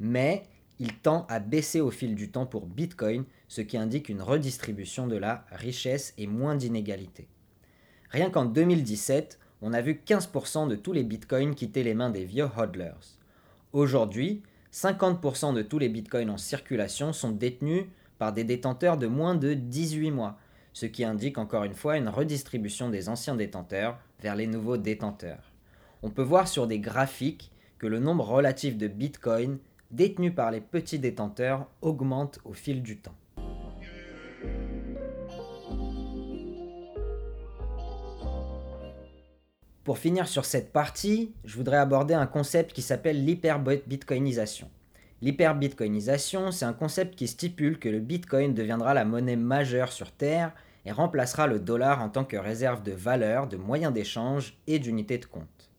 Mais 0.00 0.44
il 0.78 0.94
tend 0.94 1.26
à 1.28 1.40
baisser 1.40 1.80
au 1.80 1.90
fil 1.90 2.14
du 2.14 2.30
temps 2.30 2.46
pour 2.46 2.66
Bitcoin, 2.66 3.24
ce 3.48 3.60
qui 3.60 3.76
indique 3.76 4.08
une 4.08 4.22
redistribution 4.22 5.06
de 5.06 5.16
la 5.16 5.44
richesse 5.50 6.14
et 6.16 6.26
moins 6.26 6.54
d'inégalités. 6.54 7.28
Rien 8.10 8.30
qu'en 8.30 8.44
2017, 8.44 9.38
on 9.62 9.72
a 9.72 9.80
vu 9.80 10.00
15% 10.06 10.68
de 10.68 10.76
tous 10.76 10.92
les 10.92 11.04
bitcoins 11.04 11.54
quitter 11.54 11.82
les 11.82 11.94
mains 11.94 12.10
des 12.10 12.24
vieux 12.24 12.48
hodlers. 12.56 13.18
Aujourd'hui, 13.72 14.42
50% 14.72 15.54
de 15.54 15.62
tous 15.62 15.78
les 15.78 15.88
bitcoins 15.88 16.30
en 16.30 16.36
circulation 16.36 17.12
sont 17.12 17.30
détenus 17.30 17.84
par 18.18 18.32
des 18.32 18.44
détenteurs 18.44 18.98
de 18.98 19.06
moins 19.06 19.34
de 19.34 19.54
18 19.54 20.10
mois, 20.10 20.38
ce 20.72 20.86
qui 20.86 21.04
indique 21.04 21.38
encore 21.38 21.64
une 21.64 21.74
fois 21.74 21.96
une 21.96 22.08
redistribution 22.08 22.90
des 22.90 23.08
anciens 23.08 23.34
détenteurs 23.34 23.98
vers 24.20 24.36
les 24.36 24.46
nouveaux 24.46 24.76
détenteurs. 24.76 25.52
On 26.02 26.10
peut 26.10 26.22
voir 26.22 26.48
sur 26.48 26.66
des 26.66 26.78
graphiques 26.78 27.50
que 27.78 27.86
le 27.86 27.98
nombre 27.98 28.24
relatif 28.24 28.76
de 28.76 28.88
bitcoins 28.88 29.58
détenus 29.90 30.34
par 30.34 30.50
les 30.50 30.60
petits 30.60 30.98
détenteurs 30.98 31.66
augmente 31.80 32.40
au 32.44 32.52
fil 32.52 32.82
du 32.82 32.98
temps. 32.98 33.14
Pour 39.86 39.98
finir 39.98 40.26
sur 40.26 40.44
cette 40.44 40.72
partie, 40.72 41.32
je 41.44 41.54
voudrais 41.54 41.76
aborder 41.76 42.12
un 42.12 42.26
concept 42.26 42.72
qui 42.72 42.82
s'appelle 42.82 43.24
l'hyperbitcoinisation. 43.24 44.68
L'hyperbitcoinisation, 45.22 46.50
c'est 46.50 46.64
un 46.64 46.72
concept 46.72 47.14
qui 47.14 47.28
stipule 47.28 47.78
que 47.78 47.88
le 47.88 48.00
bitcoin 48.00 48.52
deviendra 48.52 48.94
la 48.94 49.04
monnaie 49.04 49.36
majeure 49.36 49.92
sur 49.92 50.10
Terre 50.10 50.52
et 50.86 50.90
remplacera 50.90 51.46
le 51.46 51.60
dollar 51.60 52.02
en 52.02 52.08
tant 52.08 52.24
que 52.24 52.36
réserve 52.36 52.82
de 52.82 52.90
valeur, 52.90 53.46
de 53.46 53.56
moyen 53.56 53.92
d'échange 53.92 54.58
et 54.66 54.80
d'unité 54.80 55.18
de 55.18 55.26
compte. 55.26 55.70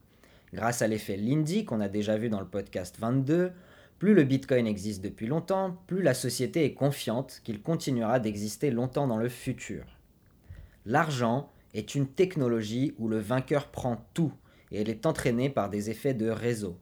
Grâce 0.53 0.81
à 0.81 0.87
l'effet 0.87 1.17
Lindy 1.17 1.65
qu'on 1.65 1.81
a 1.81 1.89
déjà 1.89 2.15
vu 2.15 2.29
dans 2.29 2.39
le 2.39 2.47
podcast 2.47 2.95
22, 2.99 3.51
plus 3.99 4.13
le 4.13 4.23
Bitcoin 4.23 4.67
existe 4.67 5.03
depuis 5.03 5.27
longtemps, 5.27 5.75
plus 5.85 6.01
la 6.01 6.13
société 6.13 6.63
est 6.63 6.73
confiante 6.73 7.41
qu'il 7.43 7.61
continuera 7.61 8.21
d'exister 8.21 8.71
longtemps 8.71 9.07
dans 9.07 9.17
le 9.17 9.27
futur. 9.27 9.83
L'argent 10.85 11.51
est 11.73 11.95
une 11.95 12.07
technologie 12.07 12.93
où 12.97 13.07
le 13.07 13.19
vainqueur 13.19 13.67
prend 13.67 14.05
tout 14.13 14.33
et 14.71 14.81
elle 14.81 14.89
est 14.89 15.05
entraînée 15.05 15.49
par 15.49 15.69
des 15.69 15.89
effets 15.89 16.13
de 16.13 16.29
réseau. 16.29 16.77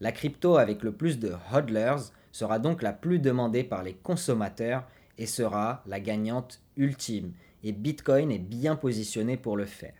La 0.00 0.12
crypto 0.12 0.56
avec 0.56 0.82
le 0.82 0.92
plus 0.92 1.18
de 1.18 1.32
hodlers 1.52 2.12
sera 2.32 2.58
donc 2.58 2.82
la 2.82 2.92
plus 2.92 3.18
demandée 3.18 3.62
par 3.64 3.82
les 3.82 3.94
consommateurs 3.94 4.84
et 5.18 5.26
sera 5.26 5.82
la 5.86 6.00
gagnante 6.00 6.60
ultime, 6.76 7.32
et 7.62 7.72
Bitcoin 7.72 8.32
est 8.32 8.38
bien 8.38 8.74
positionné 8.74 9.36
pour 9.36 9.56
le 9.56 9.66
faire. 9.66 9.94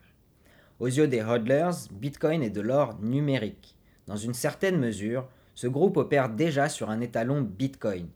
Aux 0.81 0.87
yeux 0.87 1.07
des 1.07 1.23
hodlers, 1.23 1.88
Bitcoin 1.93 2.43
est 2.43 2.50
de 2.50 2.61
l'or 2.61 2.99
numérique. 3.00 3.76
Dans 4.09 4.17
une 4.17 4.35
certaine 4.35 4.79
mesure, 4.79 5.29
ce 5.55 5.69
groupe 5.69 5.97
opère 5.97 6.31
déjà 6.31 6.69
sur 6.69 6.91
un 6.91 7.00
étalon 7.00 7.43
Bitcoin. 7.43 8.09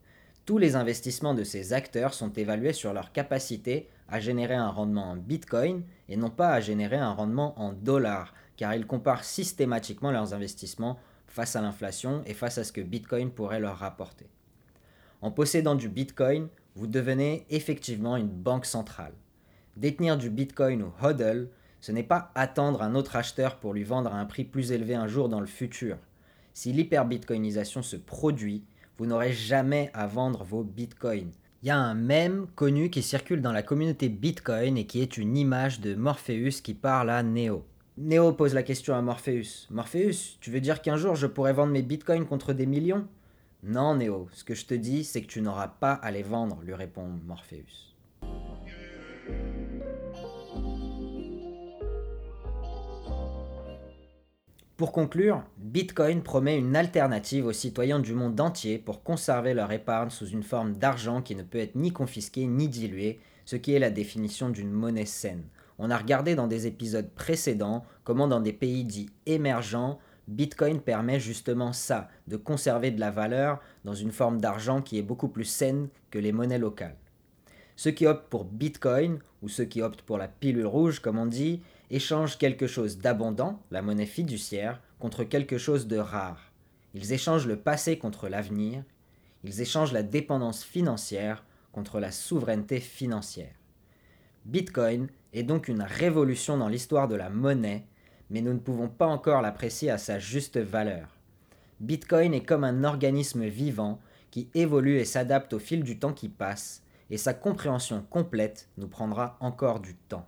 Tous 0.46 0.58
les 0.58 0.74
investissements 0.74 1.34
de 1.34 1.44
ces 1.44 1.72
acteurs 1.72 2.14
sont 2.14 2.32
évalués 2.32 2.72
sur 2.72 2.92
leur 2.92 3.12
capacité 3.12 3.88
à 4.08 4.20
générer 4.20 4.54
un 4.54 4.68
rendement 4.68 5.10
en 5.10 5.16
Bitcoin 5.16 5.82
et 6.08 6.16
non 6.16 6.30
pas 6.30 6.50
à 6.50 6.60
générer 6.60 6.96
un 6.96 7.12
rendement 7.12 7.58
en 7.60 7.72
dollars, 7.72 8.34
car 8.56 8.74
ils 8.74 8.86
comparent 8.86 9.24
systématiquement 9.24 10.10
leurs 10.10 10.34
investissements 10.34 10.98
face 11.26 11.56
à 11.56 11.60
l'inflation 11.60 12.22
et 12.26 12.34
face 12.34 12.58
à 12.58 12.64
ce 12.64 12.72
que 12.72 12.80
Bitcoin 12.80 13.30
pourrait 13.30 13.60
leur 13.60 13.78
rapporter. 13.78 14.26
En 15.22 15.30
possédant 15.30 15.74
du 15.74 15.88
Bitcoin, 15.88 16.48
vous 16.74 16.86
devenez 16.86 17.46
effectivement 17.50 18.16
une 18.16 18.28
banque 18.28 18.66
centrale. 18.66 19.14
Détenir 19.76 20.16
du 20.16 20.30
Bitcoin 20.30 20.82
ou 20.82 20.92
HODL, 21.02 21.48
ce 21.80 21.92
n'est 21.92 22.02
pas 22.02 22.30
attendre 22.34 22.82
un 22.82 22.94
autre 22.94 23.16
acheteur 23.16 23.56
pour 23.56 23.74
lui 23.74 23.84
vendre 23.84 24.12
à 24.12 24.18
un 24.18 24.24
prix 24.24 24.44
plus 24.44 24.72
élevé 24.72 24.94
un 24.94 25.06
jour 25.06 25.28
dans 25.28 25.40
le 25.40 25.46
futur. 25.46 25.98
Si 26.54 26.72
l'hyperbitcoinisation 26.72 27.82
se 27.82 27.96
produit, 27.96 28.64
vous 28.98 29.06
n'aurez 29.06 29.32
jamais 29.32 29.90
à 29.92 30.06
vendre 30.06 30.42
vos 30.44 30.64
bitcoins. 30.64 31.32
Il 31.62 31.68
y 31.68 31.70
a 31.70 31.78
un 31.78 31.94
mème 31.94 32.46
connu 32.54 32.90
qui 32.90 33.02
circule 33.02 33.40
dans 33.40 33.52
la 33.52 33.62
communauté 33.62 34.10
Bitcoin 34.10 34.76
et 34.76 34.86
qui 34.86 35.00
est 35.00 35.16
une 35.16 35.38
image 35.38 35.80
de 35.80 35.94
Morpheus 35.94 36.60
qui 36.62 36.74
parle 36.74 37.08
à 37.08 37.22
Neo. 37.22 37.64
Neo 37.96 38.32
pose 38.32 38.52
la 38.52 38.62
question 38.62 38.94
à 38.94 39.00
Morpheus. 39.00 39.66
Morpheus, 39.70 40.36
tu 40.40 40.50
veux 40.50 40.60
dire 40.60 40.82
qu'un 40.82 40.98
jour 40.98 41.14
je 41.14 41.26
pourrais 41.26 41.54
vendre 41.54 41.72
mes 41.72 41.82
bitcoins 41.82 42.26
contre 42.26 42.52
des 42.52 42.66
millions? 42.66 43.08
Non, 43.62 43.94
Neo, 43.96 44.28
ce 44.32 44.44
que 44.44 44.54
je 44.54 44.66
te 44.66 44.74
dis, 44.74 45.02
c'est 45.02 45.22
que 45.22 45.26
tu 45.26 45.40
n'auras 45.40 45.68
pas 45.68 45.94
à 45.94 46.10
les 46.10 46.22
vendre, 46.22 46.60
lui 46.62 46.74
répond 46.74 47.08
Morpheus. 47.26 47.94
Pour 54.76 54.92
conclure, 54.92 55.42
Bitcoin 55.56 56.22
promet 56.22 56.58
une 56.58 56.76
alternative 56.76 57.46
aux 57.46 57.54
citoyens 57.54 57.98
du 57.98 58.12
monde 58.12 58.38
entier 58.38 58.76
pour 58.76 59.02
conserver 59.02 59.54
leur 59.54 59.72
épargne 59.72 60.10
sous 60.10 60.26
une 60.26 60.42
forme 60.42 60.74
d'argent 60.74 61.22
qui 61.22 61.34
ne 61.34 61.42
peut 61.42 61.56
être 61.56 61.76
ni 61.76 61.92
confisqué 61.92 62.46
ni 62.46 62.68
dilué, 62.68 63.18
ce 63.46 63.56
qui 63.56 63.72
est 63.72 63.78
la 63.78 63.88
définition 63.88 64.50
d'une 64.50 64.70
monnaie 64.70 65.06
saine. 65.06 65.44
On 65.78 65.90
a 65.90 65.96
regardé 65.96 66.34
dans 66.34 66.46
des 66.46 66.66
épisodes 66.66 67.08
précédents 67.08 67.86
comment 68.04 68.28
dans 68.28 68.40
des 68.40 68.52
pays 68.52 68.84
dits 68.84 69.08
émergents, 69.24 69.98
Bitcoin 70.28 70.82
permet 70.82 71.20
justement 71.20 71.72
ça, 71.72 72.08
de 72.26 72.36
conserver 72.36 72.90
de 72.90 73.00
la 73.00 73.10
valeur 73.10 73.60
dans 73.86 73.94
une 73.94 74.12
forme 74.12 74.42
d'argent 74.42 74.82
qui 74.82 74.98
est 74.98 75.02
beaucoup 75.02 75.28
plus 75.28 75.44
saine 75.44 75.88
que 76.10 76.18
les 76.18 76.32
monnaies 76.32 76.58
locales. 76.58 76.96
Ceux 77.76 77.90
qui 77.90 78.06
optent 78.06 78.30
pour 78.30 78.44
Bitcoin, 78.44 79.20
ou 79.42 79.48
ceux 79.48 79.64
qui 79.64 79.82
optent 79.82 80.02
pour 80.02 80.18
la 80.18 80.28
pilule 80.28 80.66
rouge 80.66 81.00
comme 81.00 81.18
on 81.18 81.26
dit, 81.26 81.60
échangent 81.90 82.38
quelque 82.38 82.66
chose 82.66 82.98
d'abondant, 82.98 83.62
la 83.70 83.82
monnaie 83.82 84.06
fiduciaire, 84.06 84.80
contre 84.98 85.24
quelque 85.24 85.58
chose 85.58 85.86
de 85.86 85.98
rare. 85.98 86.52
Ils 86.94 87.12
échangent 87.12 87.46
le 87.46 87.58
passé 87.58 87.98
contre 87.98 88.28
l'avenir, 88.28 88.82
ils 89.44 89.60
échangent 89.60 89.92
la 89.92 90.02
dépendance 90.02 90.64
financière 90.64 91.44
contre 91.72 92.00
la 92.00 92.10
souveraineté 92.10 92.80
financière. 92.80 93.54
Bitcoin 94.46 95.08
est 95.34 95.42
donc 95.42 95.68
une 95.68 95.82
révolution 95.82 96.56
dans 96.56 96.68
l'histoire 96.68 97.08
de 97.08 97.16
la 97.16 97.28
monnaie, 97.28 97.84
mais 98.30 98.40
nous 98.40 98.54
ne 98.54 98.58
pouvons 98.58 98.88
pas 98.88 99.06
encore 99.06 99.42
l'apprécier 99.42 99.90
à 99.90 99.98
sa 99.98 100.18
juste 100.18 100.56
valeur. 100.56 101.08
Bitcoin 101.80 102.32
est 102.32 102.44
comme 102.44 102.64
un 102.64 102.84
organisme 102.84 103.44
vivant 103.44 104.00
qui 104.30 104.48
évolue 104.54 104.98
et 104.98 105.04
s'adapte 105.04 105.52
au 105.52 105.58
fil 105.58 105.84
du 105.84 105.98
temps 105.98 106.14
qui 106.14 106.28
passe, 106.30 106.82
et 107.10 107.16
sa 107.16 107.34
compréhension 107.34 108.04
complète 108.10 108.68
nous 108.76 108.88
prendra 108.88 109.36
encore 109.40 109.80
du 109.80 109.94
temps. 109.94 110.26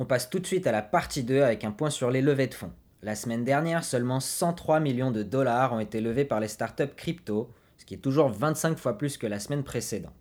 On 0.00 0.04
passe 0.04 0.30
tout 0.30 0.38
de 0.38 0.46
suite 0.46 0.66
à 0.66 0.72
la 0.72 0.82
partie 0.82 1.24
2 1.24 1.42
avec 1.42 1.64
un 1.64 1.72
point 1.72 1.90
sur 1.90 2.10
les 2.10 2.22
levées 2.22 2.46
de 2.46 2.54
fonds. 2.54 2.72
La 3.02 3.14
semaine 3.14 3.44
dernière, 3.44 3.84
seulement 3.84 4.20
103 4.20 4.80
millions 4.80 5.10
de 5.10 5.22
dollars 5.22 5.72
ont 5.72 5.80
été 5.80 6.00
levés 6.00 6.24
par 6.24 6.40
les 6.40 6.48
startups 6.48 6.94
crypto, 6.96 7.52
ce 7.78 7.84
qui 7.84 7.94
est 7.94 7.98
toujours 7.98 8.28
25 8.28 8.78
fois 8.78 8.96
plus 8.96 9.16
que 9.16 9.26
la 9.26 9.40
semaine 9.40 9.64
précédente. 9.64 10.12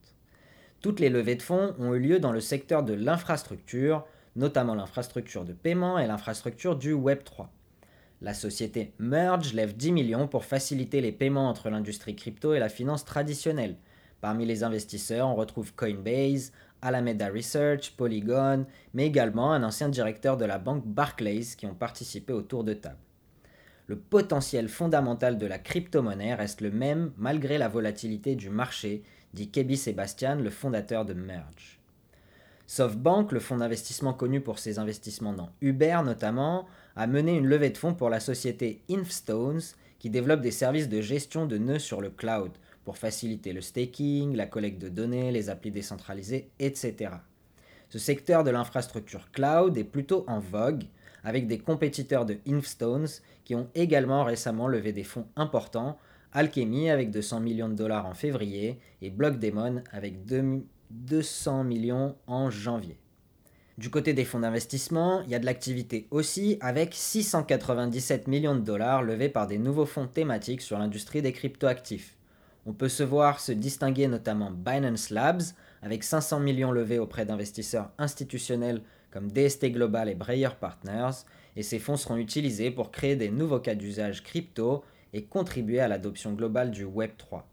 Toutes 0.82 1.00
les 1.00 1.10
levées 1.10 1.36
de 1.36 1.42
fonds 1.42 1.76
ont 1.80 1.94
eu 1.94 2.00
lieu 2.00 2.20
dans 2.20 2.32
le 2.32 2.40
secteur 2.40 2.84
de 2.84 2.94
l'infrastructure, 2.94 4.06
notamment 4.36 4.76
l'infrastructure 4.76 5.46
de 5.46 5.54
paiement 5.54 5.98
et 5.98 6.08
l'infrastructure 6.08 6.76
du 6.76 6.94
Web3. 6.94 7.48
La 8.20 8.34
société 8.34 8.94
Merge 8.98 9.54
lève 9.54 9.78
10 9.78 9.92
millions 9.92 10.28
pour 10.28 10.44
faciliter 10.44 11.02
les 11.02 11.12
paiements 11.12 11.50
entre 11.50 11.70
l'industrie 11.70 12.16
crypto 12.16 12.56
et 12.56 12.60
la 12.60 12.68
finance 12.68 13.06
traditionnelle. 13.06 13.76
Parmi 14.22 14.48
les 14.48 14.64
investisseurs, 14.64 15.28
on 15.28 15.36
retrouve 15.36 15.76
Coinbase, 15.76 16.52
Alameda 16.82 17.28
Research, 17.28 17.94
Polygon, 17.96 18.66
mais 18.96 19.06
également 19.06 19.54
un 19.54 19.62
ancien 19.62 19.88
directeur 19.88 20.36
de 20.36 20.46
la 20.46 20.58
banque 20.58 20.88
Barclays 20.88 21.56
qui 21.56 21.68
ont 21.68 21.76
participé 21.76 22.34
au 22.34 22.42
tour 22.42 22.64
de 22.64 22.74
table. 22.74 22.98
Le 23.86 23.98
potentiel 23.98 24.68
fondamental 24.68 25.38
de 25.38 25.46
la 25.46 25.60
crypto-monnaie 25.60 26.34
reste 26.34 26.62
le 26.62 26.72
même 26.72 27.12
malgré 27.18 27.60
la 27.60 27.68
volatilité 27.68 28.36
du 28.36 28.50
marché, 28.50 29.04
dit 29.34 29.52
Kebi 29.52 29.78
Sebastian, 29.78 30.38
le 30.38 30.50
fondateur 30.50 31.06
de 31.06 31.14
Merge. 31.14 31.77
SoftBank, 32.68 33.32
le 33.32 33.40
fonds 33.40 33.58
d'investissement 33.58 34.14
connu 34.14 34.42
pour 34.42 34.60
ses 34.60 34.78
investissements 34.78 35.32
dans 35.32 35.50
Uber 35.62 36.02
notamment, 36.04 36.68
a 36.98 37.08
mené 37.08 37.38
une 37.38 37.48
levée 37.48 37.70
de 37.70 37.78
fonds 37.78 37.94
pour 37.94 38.10
la 38.10 38.20
société 38.20 38.82
Infstones 38.90 39.62
qui 40.00 40.10
développe 40.10 40.42
des 40.42 40.52
services 40.52 40.90
de 40.90 41.00
gestion 41.00 41.46
de 41.46 41.58
nœuds 41.58 41.80
sur 41.80 42.02
le 42.02 42.10
cloud, 42.10 42.52
pour 42.84 42.98
faciliter 42.98 43.54
le 43.54 43.62
staking, 43.62 44.36
la 44.36 44.48
collecte 44.48 44.82
de 44.82 44.90
données, 44.90 45.32
les 45.32 45.50
applis 45.50 45.72
décentralisés, 45.72 46.50
etc. 46.60 47.12
Ce 47.90 48.00
secteur 48.00 48.44
de 48.44 48.52
l'infrastructure 48.52 49.32
cloud 49.32 49.78
est 49.78 49.86
plutôt 49.86 50.26
en 50.28 50.40
vogue, 50.40 50.84
avec 51.24 51.48
des 51.48 51.60
compétiteurs 51.60 52.26
de 52.26 52.38
Infstones 52.48 53.08
qui 53.46 53.56
ont 53.56 53.70
également 53.76 54.26
récemment 54.26 54.68
levé 54.68 54.92
des 54.92 55.04
fonds 55.04 55.28
importants, 55.38 55.98
Alchemy 56.34 56.90
avec 56.90 57.12
200 57.12 57.40
millions 57.40 57.70
de 57.70 57.76
dollars 57.76 58.06
en 58.06 58.14
février 58.14 58.78
et 59.02 59.10
Blockdemon 59.10 59.84
avec 59.92 60.26
200 60.92 61.64
millions 61.64 62.16
en 62.28 62.50
janvier. 62.50 62.98
Du 63.78 63.92
côté 63.92 64.14
des 64.14 64.26
fonds 64.26 64.40
d'investissement, 64.40 65.22
il 65.22 65.30
y 65.30 65.36
a 65.36 65.40
de 65.40 65.46
l'activité 65.46 66.08
aussi 66.10 66.58
avec 66.62 66.96
697 66.96 68.28
millions 68.28 68.56
de 68.56 68.62
dollars 68.62 69.04
levés 69.04 69.30
par 69.30 69.46
des 69.46 69.60
nouveaux 69.60 69.86
fonds 69.86 70.08
thématiques 70.08 70.62
sur 70.62 70.80
l'industrie 70.80 71.22
des 71.22 71.32
cryptoactifs. 71.32 72.16
On 72.66 72.74
peut 72.74 72.90
se 72.90 73.04
voir 73.04 73.40
se 73.40 73.52
distinguer 73.52 74.08
notamment 74.08 74.50
Binance 74.50 75.12
Labs, 75.12 75.44
avec 75.84 76.04
500 76.04 76.40
millions 76.40 76.72
levés 76.72 76.98
auprès 76.98 77.26
d'investisseurs 77.26 77.92
institutionnels 78.00 78.82
comme 79.12 79.32
DST 79.32 79.72
Global 79.72 80.10
et 80.10 80.16
Breyer 80.16 80.50
Partners, 80.60 81.24
et 81.56 81.64
ces 81.64 81.80
fonds 81.80 81.98
seront 81.98 82.18
utilisés 82.18 82.72
pour 82.72 82.92
créer 82.92 83.16
des 83.16 83.30
nouveaux 83.30 83.60
cas 83.60 83.76
d'usage 83.76 84.24
crypto 84.24 84.84
et 85.14 85.24
contribuer 85.24 85.80
à 85.80 85.88
l'adoption 85.88 86.34
globale 86.34 86.72
du 86.72 86.84
Web 86.84 87.12
3. 87.18 87.48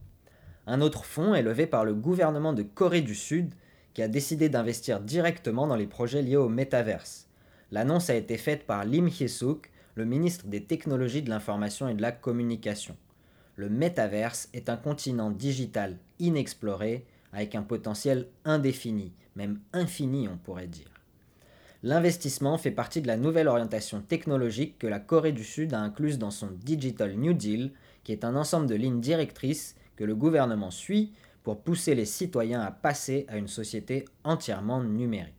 Un 0.66 0.80
autre 0.80 1.04
fonds 1.04 1.35
est 1.35 1.42
levé 1.42 1.66
par 1.66 1.85
le 1.85 1.94
gouvernement 1.94 2.52
de 2.52 2.62
Corée 2.62 3.02
du 3.02 3.14
Sud 3.14 3.52
qui 3.92 4.02
a 4.02 4.09
décidé 4.09 4.49
d'investir 4.49 5.00
directement 5.00 5.66
dans 5.66 5.76
les 5.76 5.87
projets 5.87 6.23
liés 6.23 6.37
au 6.37 6.49
métaverse. 6.49 7.28
L'annonce 7.71 8.11
a 8.11 8.14
été 8.14 8.37
faite 8.38 8.66
par 8.66 8.85
Lim 8.85 9.09
Hye-suk, 9.09 9.71
le 9.94 10.04
ministre 10.04 10.47
des 10.47 10.64
Technologies 10.64 11.23
de 11.23 11.30
l'Information 11.30 11.88
et 11.88 11.94
de 11.94 12.02
la 12.02 12.12
Communication. 12.12 12.97
Le 13.56 13.68
métaverse 13.68 14.49
est 14.52 14.68
un 14.68 14.76
continent 14.76 15.30
digital 15.30 15.99
inexploré 16.18 17.06
avec 17.33 17.54
un 17.54 17.62
potentiel 17.62 18.26
indéfini, 18.44 19.12
même 19.37 19.61
infini 19.73 20.28
on 20.28 20.37
pourrait 20.37 20.66
dire. 20.66 20.90
L'investissement 21.83 22.56
fait 22.56 22.71
partie 22.71 23.02
de 23.02 23.06
la 23.06 23.18
nouvelle 23.18 23.47
orientation 23.47 24.00
technologique 24.00 24.78
que 24.78 24.87
la 24.87 24.99
Corée 24.99 25.33
du 25.33 25.44
Sud 25.44 25.75
a 25.75 25.80
incluse 25.80 26.18
dans 26.18 26.30
son 26.30 26.49
Digital 26.50 27.14
New 27.14 27.35
Deal, 27.35 27.73
qui 28.04 28.12
est 28.12 28.25
un 28.25 28.37
ensemble 28.37 28.66
de 28.66 28.75
lignes 28.75 29.00
directrices 29.00 29.76
que 29.96 30.04
le 30.04 30.14
gouvernement 30.14 30.70
suit 30.70 31.12
pour 31.42 31.60
pousser 31.60 31.94
les 31.94 32.06
citoyens 32.06 32.60
à 32.60 32.70
passer 32.70 33.26
à 33.28 33.36
une 33.36 33.48
société 33.48 34.06
entièrement 34.24 34.82
numérique. 34.82 35.34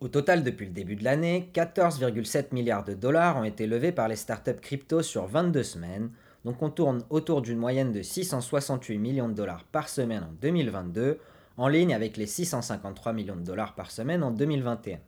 Au 0.00 0.08
total, 0.08 0.44
depuis 0.44 0.66
le 0.66 0.72
début 0.72 0.96
de 0.96 1.04
l'année, 1.04 1.50
14,7 1.54 2.52
milliards 2.52 2.84
de 2.84 2.94
dollars 2.94 3.38
ont 3.38 3.44
été 3.44 3.66
levés 3.66 3.92
par 3.92 4.08
les 4.08 4.16
startups 4.16 4.60
crypto 4.60 5.02
sur 5.02 5.26
22 5.26 5.62
semaines, 5.62 6.10
donc 6.44 6.62
on 6.62 6.70
tourne 6.70 7.04
autour 7.10 7.40
d'une 7.42 7.58
moyenne 7.58 7.90
de 7.90 8.02
668 8.02 8.98
millions 8.98 9.28
de 9.28 9.34
dollars 9.34 9.64
par 9.64 9.88
semaine 9.88 10.24
en 10.24 10.32
2022, 10.40 11.18
en 11.56 11.68
ligne 11.68 11.94
avec 11.94 12.16
les 12.16 12.26
653 12.26 13.12
millions 13.12 13.36
de 13.36 13.44
dollars 13.44 13.74
par 13.74 13.90
semaine 13.90 14.22
en 14.22 14.30
2021. 14.30 14.98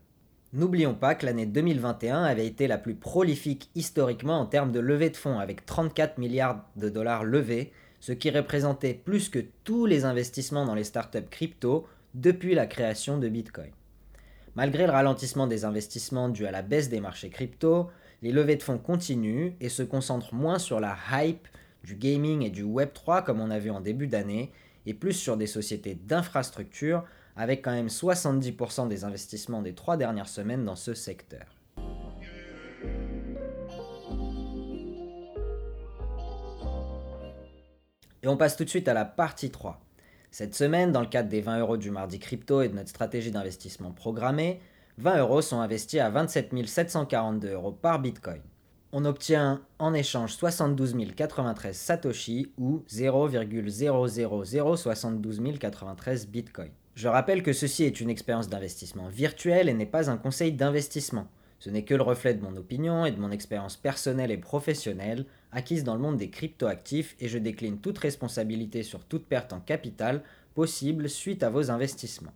N'oublions 0.53 0.95
pas 0.95 1.15
que 1.15 1.27
l'année 1.27 1.45
2021 1.45 2.23
avait 2.23 2.47
été 2.47 2.67
la 2.67 2.79
plus 2.79 2.95
prolifique 2.95 3.69
historiquement 3.75 4.41
en 4.41 4.47
termes 4.47 4.73
de 4.73 4.81
levée 4.81 5.11
de 5.11 5.17
fonds, 5.17 5.39
avec 5.39 5.67
34 5.67 6.19
milliards 6.19 6.65
de 6.77 6.89
dollars 6.89 7.25
levés, 7.25 7.73
ce 8.07 8.13
qui 8.13 8.31
représentait 8.31 8.95
plus 8.95 9.29
que 9.29 9.45
tous 9.65 9.85
les 9.85 10.05
investissements 10.05 10.65
dans 10.65 10.77
les 10.77 10.85
startups 10.85 11.29
crypto 11.29 11.89
depuis 12.15 12.55
la 12.55 12.69
création 12.69 13.19
de 13.19 13.29
Bitcoin. 13.29 13.73
Malgré 14.55 14.87
le 14.87 14.93
ralentissement 14.93 15.49
des 15.49 15.65
investissements 15.65 16.29
dû 16.29 16.47
à 16.47 16.53
la 16.53 16.63
baisse 16.63 16.89
des 16.89 17.01
marchés 17.01 17.31
crypto, 17.31 17.91
les 18.23 18.31
levées 18.31 18.55
de 18.55 18.63
fonds 18.63 18.79
continuent 18.79 19.55
et 19.61 19.69
se 19.69 19.83
concentrent 19.83 20.35
moins 20.35 20.61
sur 20.61 20.79
la 20.79 20.97
hype 21.11 21.49
du 21.83 21.97
gaming 21.97 22.45
et 22.45 22.51
du 22.51 22.63
Web3 22.63 23.25
comme 23.25 23.41
on 23.41 23.51
a 23.51 23.59
vu 23.59 23.71
en 23.71 23.81
début 23.81 24.07
d'année, 24.07 24.53
et 24.87 24.95
plus 24.95 25.15
sur 25.15 25.37
des 25.37 25.49
sociétés 25.49 25.97
d'infrastructure 25.97 27.03
avec 27.35 27.61
quand 27.65 27.73
même 27.73 27.89
70% 27.89 28.87
des 28.87 29.03
investissements 29.03 29.63
des 29.63 29.75
trois 29.75 29.97
dernières 29.97 30.29
semaines 30.29 30.65
dans 30.65 30.77
ce 30.77 30.95
secteur. 30.95 31.56
Et 38.27 38.29
on 38.29 38.37
passe 38.37 38.57
tout 38.57 38.65
de 38.65 38.69
suite 38.69 38.89
à 38.89 38.93
la 38.93 39.05
partie 39.05 39.51
3. 39.51 39.81
Cette 40.33 40.57
semaine, 40.57 40.91
dans 40.91 41.01
le 41.01 41.07
cadre 41.07 41.29
des 41.29 41.41
20 41.41 41.61
euros 41.61 41.77
du 41.77 41.93
mardi 41.93 42.19
crypto 42.19 42.61
et 42.61 42.69
de 42.69 42.75
notre 42.75 42.89
stratégie 42.89 43.31
d'investissement 43.31 43.93
programmée, 43.93 44.59
20 44.99 45.19
euros 45.19 45.43
sont 45.43 45.61
investis 45.61 46.01
à 46.01 46.11
27 46.11 46.67
742 46.67 47.53
euros 47.53 47.71
par 47.71 48.01
Bitcoin. 48.01 48.41
On 48.91 49.05
obtient 49.05 49.63
en 49.79 49.95
échange 49.95 50.33
72 50.33 50.97
093 51.15 51.77
Satoshi 51.77 52.51
ou 52.59 52.83
0,00072 52.89 55.41
093 55.61 56.27
Bitcoin. 56.27 56.73
Je 56.97 57.07
rappelle 57.07 57.45
que 57.45 57.53
ceci 57.53 57.85
est 57.85 58.01
une 58.01 58.11
expérience 58.11 58.49
d'investissement 58.49 59.07
virtuelle 59.07 59.69
et 59.69 59.75
n'est 59.75 59.87
pas 59.87 60.11
un 60.11 60.17
conseil 60.17 60.51
d'investissement. 60.51 61.29
Ce 61.59 61.71
n'est 61.71 61.85
que 61.85 61.95
le 61.95 62.03
reflet 62.03 62.35
de 62.35 62.43
mon 62.43 62.57
opinion 62.57 63.07
et 63.07 63.13
de 63.13 63.21
mon 63.21 63.31
expérience 63.31 63.77
personnelle 63.77 64.31
et 64.31 64.37
professionnelle 64.37 65.25
acquise 65.53 65.85
dans 65.85 65.95
le 65.95 66.01
monde 66.01 66.19
des 66.19 66.31
cryptoactifs 66.31 67.17
et 67.19 67.29
je 67.29 67.39
décline 67.39 67.79
toute 67.79 67.99
responsabilité 67.99 68.83
sur 68.83 69.05
toute 69.05 69.27
perte 69.27 69.53
en 69.53 69.61
capital 69.61 70.23
possible 70.55 71.09
suite 71.09 71.43
à 71.43 71.51
vos 71.51 71.71
investissements. 71.71 72.35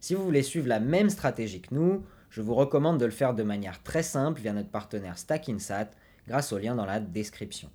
Si 0.00 0.14
vous 0.14 0.24
voulez 0.24 0.42
suivre 0.42 0.68
la 0.68 0.80
même 0.80 1.10
stratégie 1.10 1.62
que 1.62 1.74
nous, 1.74 2.04
je 2.28 2.42
vous 2.42 2.54
recommande 2.54 2.98
de 2.98 3.04
le 3.04 3.10
faire 3.10 3.34
de 3.34 3.42
manière 3.42 3.82
très 3.82 4.02
simple 4.02 4.40
via 4.40 4.52
notre 4.52 4.70
partenaire 4.70 5.18
StackInsat 5.18 5.90
grâce 6.26 6.52
au 6.52 6.58
lien 6.58 6.74
dans 6.74 6.86
la 6.86 7.00
description. 7.00 7.70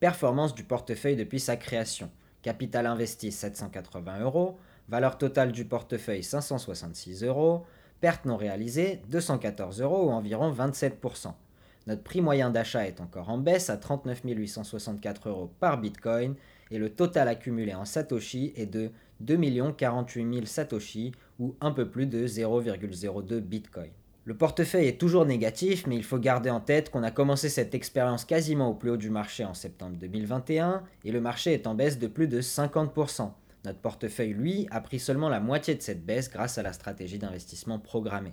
Performance 0.00 0.54
du 0.54 0.64
portefeuille 0.64 1.16
depuis 1.16 1.40
sa 1.40 1.56
création. 1.56 2.10
Capital 2.42 2.86
investi 2.86 3.32
780 3.32 4.20
euros, 4.20 4.58
Valeur 4.88 5.18
totale 5.18 5.50
du 5.50 5.64
portefeuille 5.64 6.22
566 6.22 7.24
euros. 7.24 7.64
Perte 8.00 8.24
non 8.24 8.36
réalisée 8.36 9.00
214 9.08 9.80
euros 9.80 10.08
ou 10.08 10.10
environ 10.10 10.52
27%. 10.52 11.32
Notre 11.86 12.02
prix 12.02 12.20
moyen 12.20 12.50
d'achat 12.50 12.86
est 12.86 13.00
encore 13.00 13.30
en 13.30 13.38
baisse 13.38 13.70
à 13.70 13.76
39 13.76 14.22
864 14.24 15.28
euros 15.28 15.50
par 15.60 15.80
Bitcoin 15.80 16.34
et 16.70 16.78
le 16.78 16.90
total 16.90 17.28
accumulé 17.28 17.74
en 17.74 17.84
Satoshi 17.84 18.52
est 18.56 18.66
de 18.66 18.90
2 19.20 19.72
48 19.72 20.34
000 20.34 20.46
Satoshi 20.46 21.12
ou 21.38 21.54
un 21.60 21.70
peu 21.70 21.88
plus 21.88 22.06
de 22.06 22.26
0,02 22.26 23.40
Bitcoin. 23.40 23.90
Le 24.24 24.36
portefeuille 24.36 24.88
est 24.88 25.00
toujours 25.00 25.24
négatif, 25.24 25.86
mais 25.86 25.94
il 25.94 26.02
faut 26.02 26.18
garder 26.18 26.50
en 26.50 26.58
tête 26.58 26.90
qu'on 26.90 27.04
a 27.04 27.12
commencé 27.12 27.48
cette 27.48 27.76
expérience 27.76 28.24
quasiment 28.24 28.70
au 28.70 28.74
plus 28.74 28.90
haut 28.90 28.96
du 28.96 29.08
marché 29.08 29.44
en 29.44 29.54
septembre 29.54 29.96
2021 30.00 30.82
et 31.04 31.12
le 31.12 31.20
marché 31.20 31.52
est 31.52 31.68
en 31.68 31.76
baisse 31.76 32.00
de 32.00 32.08
plus 32.08 32.26
de 32.26 32.40
50%. 32.40 33.30
Notre 33.66 33.80
portefeuille, 33.80 34.32
lui, 34.32 34.68
a 34.70 34.80
pris 34.80 35.00
seulement 35.00 35.28
la 35.28 35.40
moitié 35.40 35.74
de 35.74 35.82
cette 35.82 36.06
baisse 36.06 36.30
grâce 36.30 36.56
à 36.56 36.62
la 36.62 36.72
stratégie 36.72 37.18
d'investissement 37.18 37.80
programmée. 37.80 38.32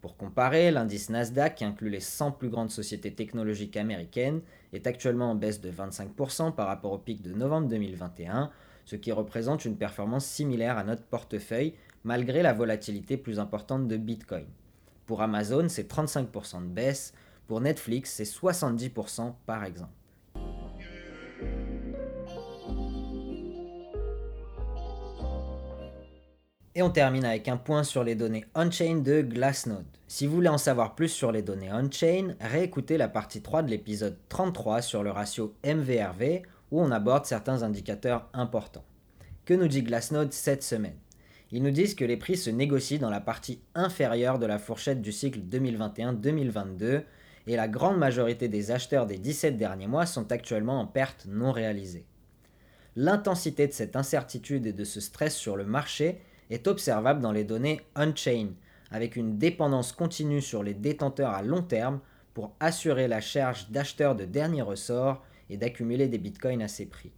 Pour 0.00 0.16
comparer, 0.16 0.72
l'indice 0.72 1.10
Nasdaq, 1.10 1.54
qui 1.54 1.64
inclut 1.64 1.90
les 1.90 2.00
100 2.00 2.32
plus 2.32 2.48
grandes 2.48 2.72
sociétés 2.72 3.14
technologiques 3.14 3.76
américaines, 3.76 4.40
est 4.72 4.88
actuellement 4.88 5.30
en 5.30 5.36
baisse 5.36 5.60
de 5.60 5.70
25% 5.70 6.56
par 6.56 6.66
rapport 6.66 6.90
au 6.90 6.98
pic 6.98 7.22
de 7.22 7.32
novembre 7.32 7.68
2021, 7.68 8.50
ce 8.84 8.96
qui 8.96 9.12
représente 9.12 9.64
une 9.64 9.76
performance 9.76 10.26
similaire 10.26 10.76
à 10.76 10.82
notre 10.82 11.04
portefeuille 11.04 11.74
malgré 12.02 12.42
la 12.42 12.52
volatilité 12.52 13.16
plus 13.16 13.38
importante 13.38 13.86
de 13.86 13.96
Bitcoin. 13.96 14.46
Pour 15.06 15.22
Amazon, 15.22 15.68
c'est 15.68 15.88
35% 15.88 16.62
de 16.62 16.66
baisse, 16.66 17.14
pour 17.46 17.60
Netflix, 17.60 18.10
c'est 18.10 18.24
70% 18.24 19.34
par 19.46 19.62
exemple. 19.62 19.92
Et 26.76 26.82
on 26.82 26.90
termine 26.90 27.24
avec 27.24 27.46
un 27.46 27.56
point 27.56 27.84
sur 27.84 28.02
les 28.02 28.16
données 28.16 28.46
on-chain 28.56 28.96
de 28.96 29.22
Glassnode. 29.22 29.86
Si 30.08 30.26
vous 30.26 30.34
voulez 30.34 30.48
en 30.48 30.58
savoir 30.58 30.96
plus 30.96 31.08
sur 31.08 31.30
les 31.30 31.42
données 31.42 31.72
on-chain, 31.72 32.34
réécoutez 32.40 32.98
la 32.98 33.06
partie 33.06 33.42
3 33.42 33.62
de 33.62 33.70
l'épisode 33.70 34.18
33 34.28 34.82
sur 34.82 35.04
le 35.04 35.12
ratio 35.12 35.54
MVRV 35.64 36.42
où 36.72 36.82
on 36.82 36.90
aborde 36.90 37.26
certains 37.26 37.62
indicateurs 37.62 38.28
importants. 38.32 38.84
Que 39.44 39.54
nous 39.54 39.68
dit 39.68 39.84
Glassnode 39.84 40.32
cette 40.32 40.64
semaine? 40.64 40.96
Ils 41.52 41.62
nous 41.62 41.70
disent 41.70 41.94
que 41.94 42.04
les 42.04 42.16
prix 42.16 42.36
se 42.36 42.50
négocient 42.50 42.98
dans 42.98 43.10
la 43.10 43.20
partie 43.20 43.60
inférieure 43.76 44.40
de 44.40 44.46
la 44.46 44.58
fourchette 44.58 45.00
du 45.00 45.12
cycle 45.12 45.42
2021-2022 45.48 47.04
et 47.46 47.54
la 47.54 47.68
grande 47.68 47.98
majorité 47.98 48.48
des 48.48 48.72
acheteurs 48.72 49.06
des 49.06 49.18
17 49.18 49.56
derniers 49.56 49.86
mois 49.86 50.06
sont 50.06 50.32
actuellement 50.32 50.80
en 50.80 50.86
perte 50.86 51.26
non 51.28 51.52
réalisée. 51.52 52.04
L'intensité 52.96 53.68
de 53.68 53.72
cette 53.72 53.94
incertitude 53.94 54.66
et 54.66 54.72
de 54.72 54.84
ce 54.84 54.98
stress 54.98 55.36
sur 55.36 55.54
le 55.54 55.64
marché 55.64 56.20
est 56.50 56.66
observable 56.66 57.20
dans 57.20 57.32
les 57.32 57.44
données 57.44 57.80
on-chain, 57.96 58.48
avec 58.90 59.16
une 59.16 59.38
dépendance 59.38 59.92
continue 59.92 60.42
sur 60.42 60.62
les 60.62 60.74
détenteurs 60.74 61.30
à 61.30 61.42
long 61.42 61.62
terme 61.62 62.00
pour 62.34 62.54
assurer 62.60 63.08
la 63.08 63.20
charge 63.20 63.70
d'acheteurs 63.70 64.14
de 64.14 64.24
dernier 64.24 64.62
ressort 64.62 65.22
et 65.50 65.56
d'accumuler 65.56 66.08
des 66.08 66.18
bitcoins 66.18 66.62
à 66.62 66.68
ces 66.68 66.86
prix. 66.86 67.12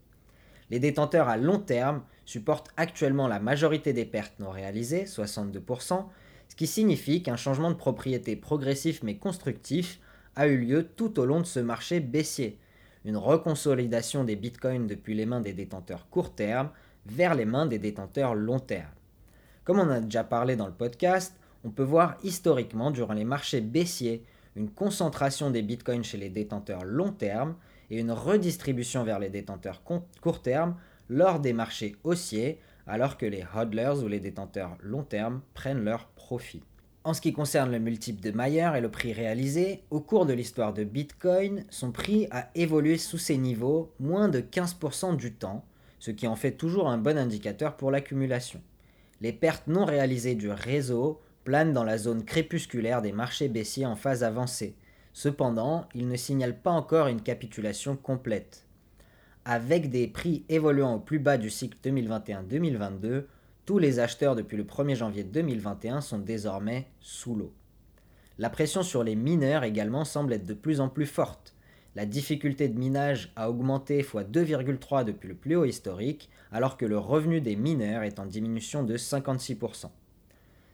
Les 0.71 0.79
détenteurs 0.79 1.29
à 1.29 1.37
long 1.37 1.59
terme 1.59 2.03
supportent 2.25 2.71
actuellement 2.77 3.29
la 3.29 3.39
majorité 3.39 3.93
des 3.93 4.05
pertes 4.05 4.39
non 4.41 4.51
réalisées, 4.51 5.05
62%, 5.05 6.05
ce 6.49 6.57
qui 6.57 6.67
signifie 6.67 7.23
qu'un 7.23 7.37
changement 7.37 7.71
de 7.71 7.77
propriété 7.77 8.37
progressif 8.37 9.03
mais 9.03 9.17
constructif 9.17 10.01
a 10.35 10.49
eu 10.49 10.59
lieu 10.59 10.89
tout 10.97 11.19
au 11.19 11.25
long 11.25 11.41
de 11.41 11.47
ce 11.47 11.61
marché 11.61 12.01
baissier, 12.01 12.59
une 13.05 13.17
reconsolidation 13.17 14.25
des 14.25 14.37
bitcoins 14.37 14.87
depuis 14.87 15.15
les 15.15 15.27
mains 15.27 15.41
des 15.41 15.53
détenteurs 15.53 16.09
court 16.11 16.35
terme 16.35 16.71
vers 17.07 17.35
les 17.35 17.45
mains 17.45 17.67
des 17.67 17.79
détenteurs 17.79 18.35
long 18.35 18.59
terme. 18.59 18.96
Comme 19.67 19.81
on 19.81 19.91
a 19.91 19.99
déjà 19.99 20.23
parlé 20.23 20.55
dans 20.55 20.69
le 20.69 20.73
podcast, 20.73 21.35
on 21.65 21.71
peut 21.71 21.83
voir 21.83 22.17
historiquement 22.23 22.93
durant 22.93 23.15
les 23.15 23.25
marchés 23.25 23.61
baissiers 23.61 24.23
une 24.55 24.71
concentration 24.71 25.51
des 25.51 25.63
bitcoins 25.63 26.05
chez 26.05 26.19
les 26.19 26.31
détenteurs 26.31 26.85
long 26.85 27.11
terme 27.11 27.57
et 27.91 27.99
une 27.99 28.13
redistribution 28.13 29.03
vers 29.03 29.19
les 29.19 29.29
détenteurs 29.29 29.83
court 29.83 30.41
terme 30.41 30.77
lors 31.09 31.41
des 31.41 31.53
marchés 31.53 31.97
haussiers 32.05 32.61
alors 32.87 33.19
que 33.19 33.27
les 33.27 33.45
hodlers 33.57 34.05
ou 34.05 34.07
les 34.07 34.21
détenteurs 34.21 34.77
long 34.81 35.03
terme 35.03 35.41
prennent 35.53 35.83
leur 35.83 36.07
profit. 36.11 36.63
En 37.03 37.13
ce 37.13 37.21
qui 37.21 37.33
concerne 37.33 37.73
le 37.73 37.81
multiple 37.81 38.23
de 38.23 38.31
Mayer 38.31 38.71
et 38.77 38.81
le 38.81 38.91
prix 38.91 39.13
réalisé, 39.13 39.83
au 39.91 40.01
cours 40.01 40.27
de 40.27 40.33
l'histoire 40.33 40.75
de 40.75 40.85
Bitcoin, 40.85 41.65
son 41.71 41.91
prix 41.91 42.29
a 42.31 42.51
évolué 42.55 42.99
sous 42.99 43.19
ces 43.19 43.37
niveaux 43.37 43.93
moins 43.99 44.29
de 44.29 44.39
15% 44.39 45.17
du 45.17 45.33
temps, 45.33 45.65
ce 45.99 46.13
qui 46.13 46.29
en 46.29 46.37
fait 46.37 46.53
toujours 46.53 46.89
un 46.89 46.99
bon 46.99 47.19
indicateur 47.19 47.77
pour 47.77 47.91
l'accumulation 47.91 48.63
les 49.21 49.33
pertes 49.33 49.67
non 49.67 49.85
réalisées 49.85 50.35
du 50.35 50.51
réseau 50.51 51.21
planent 51.45 51.73
dans 51.73 51.85
la 51.85 51.99
zone 51.99 52.25
crépusculaire 52.25 53.03
des 53.03 53.13
marchés 53.13 53.49
baissiers 53.49 53.87
en 53.87 53.97
phase 53.97 54.25
avancée. 54.25 54.77
Cependant, 55.13 55.89
ils 55.95 56.09
ne 56.09 56.17
signalent 56.17 56.61
pas 56.61 56.73
encore 56.73 57.07
une 57.07 57.23
capitulation 57.23 57.97
complète. 57.97 58.67
avec 59.49 59.91
des 59.91 60.09
prix 60.09 60.45
évoluant 60.49 60.95
au 60.97 60.99
plus 60.99 61.21
bas 61.21 61.39
du 61.39 61.51
cycle 61.51 61.79
2021-2022, 61.85 63.27
tous 63.65 63.79
les 63.79 64.01
acheteurs 64.01 64.35
depuis 64.35 64.57
le 64.57 64.65
1er 64.65 64.97
janvier 64.97 65.23
2021 65.23 66.01
sont 66.01 66.19
désormais 66.19 66.89
sous 67.01 67.37
l'eau. 67.37 67.55
La 68.39 68.51
pression 68.51 68.83
sur 68.83 69.05
les 69.05 69.15
mineurs 69.15 69.63
également 69.63 70.05
semble 70.05 70.33
être 70.33 70.47
de 70.47 70.53
plus 70.53 70.81
en 70.81 70.89
plus 70.89 71.07
forte. 71.07 71.55
La 71.95 72.07
difficulté 72.07 72.69
de 72.69 72.79
minage 72.79 73.33
a 73.37 73.49
augmenté 73.49 74.01
x 74.01 74.15
2,3 74.15 75.05
depuis 75.05 75.29
le 75.29 75.35
plus 75.35 75.55
haut 75.55 75.65
historique, 75.65 76.29
alors 76.57 76.79
que 76.79 76.87
le 76.87 76.97
revenu 76.97 77.43
des 77.43 77.55
mineurs 77.55 78.03
est 78.03 78.19
en 78.19 78.25
diminution 78.25 78.83
de 78.83 78.97
56%. 78.97 79.91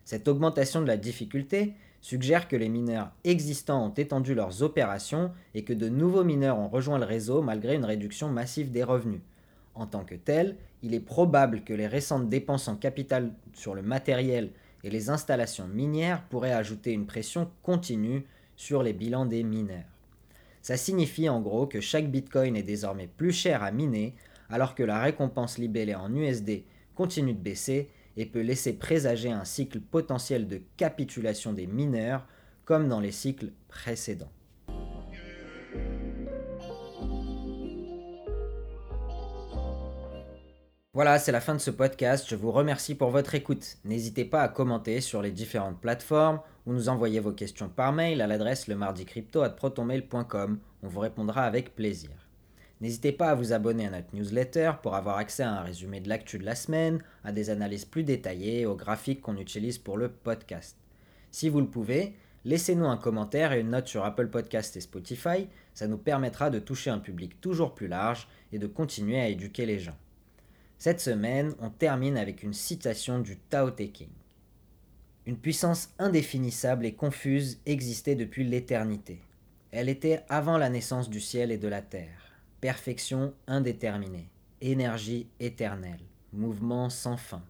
Cette 0.04 0.28
augmentation 0.28 0.80
de 0.80 0.86
la 0.86 0.96
difficulté 0.96 1.74
suggère 2.00 2.46
que 2.46 2.54
les 2.54 2.68
mineurs 2.68 3.10
existants 3.24 3.84
ont 3.86 3.94
étendu 3.94 4.36
leurs 4.36 4.62
opérations 4.62 5.32
et 5.56 5.64
que 5.64 5.72
de 5.72 5.88
nouveaux 5.88 6.22
mineurs 6.22 6.60
ont 6.60 6.68
rejoint 6.68 7.00
le 7.00 7.04
réseau 7.04 7.42
malgré 7.42 7.74
une 7.74 7.84
réduction 7.84 8.28
massive 8.28 8.70
des 8.70 8.84
revenus. 8.84 9.22
En 9.74 9.88
tant 9.88 10.04
que 10.04 10.14
tel, 10.14 10.54
il 10.84 10.94
est 10.94 11.00
probable 11.00 11.64
que 11.64 11.74
les 11.74 11.88
récentes 11.88 12.28
dépenses 12.28 12.68
en 12.68 12.76
capital 12.76 13.32
sur 13.52 13.74
le 13.74 13.82
matériel 13.82 14.50
et 14.84 14.90
les 14.90 15.10
installations 15.10 15.66
minières 15.66 16.22
pourraient 16.28 16.52
ajouter 16.52 16.92
une 16.92 17.06
pression 17.06 17.50
continue 17.64 18.24
sur 18.54 18.84
les 18.84 18.92
bilans 18.92 19.26
des 19.26 19.42
mineurs. 19.42 19.82
Ça 20.60 20.76
signifie 20.76 21.28
en 21.28 21.40
gros 21.40 21.66
que 21.66 21.80
chaque 21.80 22.08
Bitcoin 22.08 22.54
est 22.54 22.62
désormais 22.62 23.08
plus 23.08 23.32
cher 23.32 23.64
à 23.64 23.72
miner 23.72 24.14
alors 24.52 24.76
que 24.76 24.82
la 24.84 25.00
récompense 25.00 25.58
libellée 25.58 25.94
en 25.94 26.14
USD 26.14 26.62
continue 26.94 27.32
de 27.32 27.40
baisser 27.40 27.88
et 28.16 28.26
peut 28.26 28.42
laisser 28.42 28.74
présager 28.74 29.32
un 29.32 29.44
cycle 29.44 29.80
potentiel 29.80 30.46
de 30.46 30.60
capitulation 30.76 31.52
des 31.52 31.66
mineurs 31.66 32.26
comme 32.64 32.88
dans 32.88 33.00
les 33.00 33.10
cycles 33.10 33.50
précédents. 33.68 34.30
Voilà, 40.94 41.18
c'est 41.18 41.32
la 41.32 41.40
fin 41.40 41.54
de 41.54 41.60
ce 41.60 41.70
podcast. 41.70 42.26
Je 42.28 42.36
vous 42.36 42.52
remercie 42.52 42.94
pour 42.94 43.08
votre 43.08 43.34
écoute. 43.34 43.78
N'hésitez 43.84 44.26
pas 44.26 44.42
à 44.42 44.48
commenter 44.48 45.00
sur 45.00 45.22
les 45.22 45.30
différentes 45.30 45.80
plateformes 45.80 46.40
ou 46.66 46.74
nous 46.74 46.90
envoyer 46.90 47.18
vos 47.18 47.32
questions 47.32 47.70
par 47.70 47.94
mail 47.94 48.20
à 48.20 48.26
l'adresse 48.26 48.66
le. 48.68 48.76
On 50.82 50.88
vous 50.88 51.00
répondra 51.00 51.44
avec 51.44 51.74
plaisir. 51.74 52.21
N'hésitez 52.82 53.12
pas 53.12 53.30
à 53.30 53.34
vous 53.36 53.52
abonner 53.52 53.86
à 53.86 53.90
notre 53.90 54.12
newsletter 54.12 54.72
pour 54.82 54.96
avoir 54.96 55.18
accès 55.18 55.44
à 55.44 55.52
un 55.52 55.62
résumé 55.62 56.00
de 56.00 56.08
l'actu 56.08 56.36
de 56.36 56.44
la 56.44 56.56
semaine, 56.56 57.00
à 57.22 57.30
des 57.30 57.48
analyses 57.48 57.84
plus 57.84 58.02
détaillées 58.02 58.66
aux 58.66 58.74
graphiques 58.74 59.20
qu'on 59.20 59.36
utilise 59.36 59.78
pour 59.78 59.96
le 59.96 60.08
podcast. 60.10 60.76
Si 61.30 61.48
vous 61.48 61.60
le 61.60 61.68
pouvez, 61.68 62.16
laissez-nous 62.44 62.86
un 62.86 62.96
commentaire 62.96 63.52
et 63.52 63.60
une 63.60 63.70
note 63.70 63.86
sur 63.86 64.04
Apple 64.04 64.26
Podcast 64.26 64.76
et 64.76 64.80
Spotify, 64.80 65.46
ça 65.74 65.86
nous 65.86 65.96
permettra 65.96 66.50
de 66.50 66.58
toucher 66.58 66.90
un 66.90 66.98
public 66.98 67.40
toujours 67.40 67.72
plus 67.72 67.86
large 67.86 68.26
et 68.52 68.58
de 68.58 68.66
continuer 68.66 69.20
à 69.20 69.28
éduquer 69.28 69.64
les 69.64 69.78
gens. 69.78 69.96
Cette 70.76 71.00
semaine, 71.00 71.54
on 71.60 71.70
termine 71.70 72.16
avec 72.16 72.42
une 72.42 72.52
citation 72.52 73.20
du 73.20 73.36
Tao 73.36 73.70
Te 73.70 73.84
King. 73.84 74.10
Une 75.26 75.38
puissance 75.38 75.90
indéfinissable 76.00 76.84
et 76.84 76.94
confuse 76.94 77.60
existait 77.64 78.16
depuis 78.16 78.42
l'éternité. 78.42 79.20
Elle 79.70 79.88
était 79.88 80.24
avant 80.28 80.58
la 80.58 80.68
naissance 80.68 81.08
du 81.08 81.20
ciel 81.20 81.52
et 81.52 81.58
de 81.58 81.68
la 81.68 81.80
terre. 81.80 82.21
Perfection 82.62 83.34
indéterminée, 83.48 84.30
énergie 84.60 85.26
éternelle, 85.40 85.98
mouvement 86.32 86.90
sans 86.90 87.16
fin, 87.16 87.42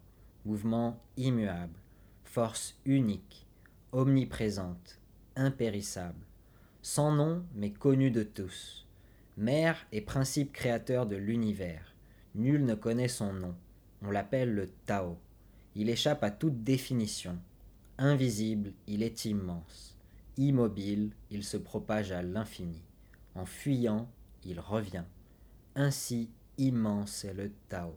mouvement 0.43 0.99
immuable, 1.17 1.77
force 2.23 2.75
unique, 2.83 3.45
omniprésente, 3.91 4.99
impérissable, 5.35 6.25
sans 6.81 7.11
nom 7.11 7.45
mais 7.53 7.69
connue 7.69 8.09
de 8.09 8.23
tous, 8.23 8.87
mère 9.37 9.85
et 9.91 10.01
principe 10.01 10.51
créateur 10.51 11.05
de 11.05 11.15
l'univers 11.15 11.93
Nul 12.33 12.65
ne 12.65 12.73
connaît 12.73 13.07
son 13.07 13.33
nom. 13.33 13.53
On 14.01 14.09
l'appelle 14.09 14.55
le 14.55 14.71
Tao. 14.87 15.19
Il 15.75 15.91
échappe 15.91 16.23
à 16.23 16.31
toute 16.31 16.63
définition. 16.63 17.37
Invisible, 17.99 18.73
il 18.87 19.03
est 19.03 19.25
immense. 19.25 19.95
Immobile, 20.37 21.11
il 21.29 21.43
se 21.43 21.57
propage 21.57 22.11
à 22.11 22.23
l'infini. 22.23 22.81
En 23.35 23.45
fuyant, 23.45 24.09
il 24.45 24.59
revient. 24.59 25.03
Ainsi 25.75 26.29
immense 26.57 27.25
est 27.25 27.33
le 27.33 27.51
Tao. 27.69 27.95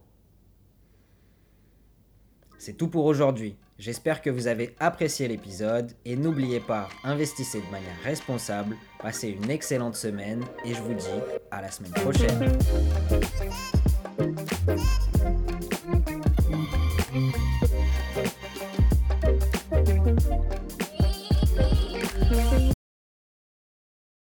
C'est 2.57 2.73
tout 2.73 2.87
pour 2.87 3.05
aujourd'hui. 3.05 3.55
J'espère 3.77 4.23
que 4.23 4.31
vous 4.31 4.47
avez 4.47 4.75
apprécié 4.79 5.27
l'épisode 5.27 5.93
et 6.03 6.15
n'oubliez 6.15 6.59
pas, 6.59 6.89
investissez 7.03 7.61
de 7.61 7.71
manière 7.71 8.01
responsable, 8.03 8.75
passez 8.99 9.29
une 9.29 9.51
excellente 9.51 9.95
semaine 9.95 10.43
et 10.65 10.73
je 10.73 10.81
vous 10.81 10.95
dis 10.95 11.05
à 11.51 11.61
la 11.61 11.69
semaine 11.69 11.91
prochaine. 11.91 12.57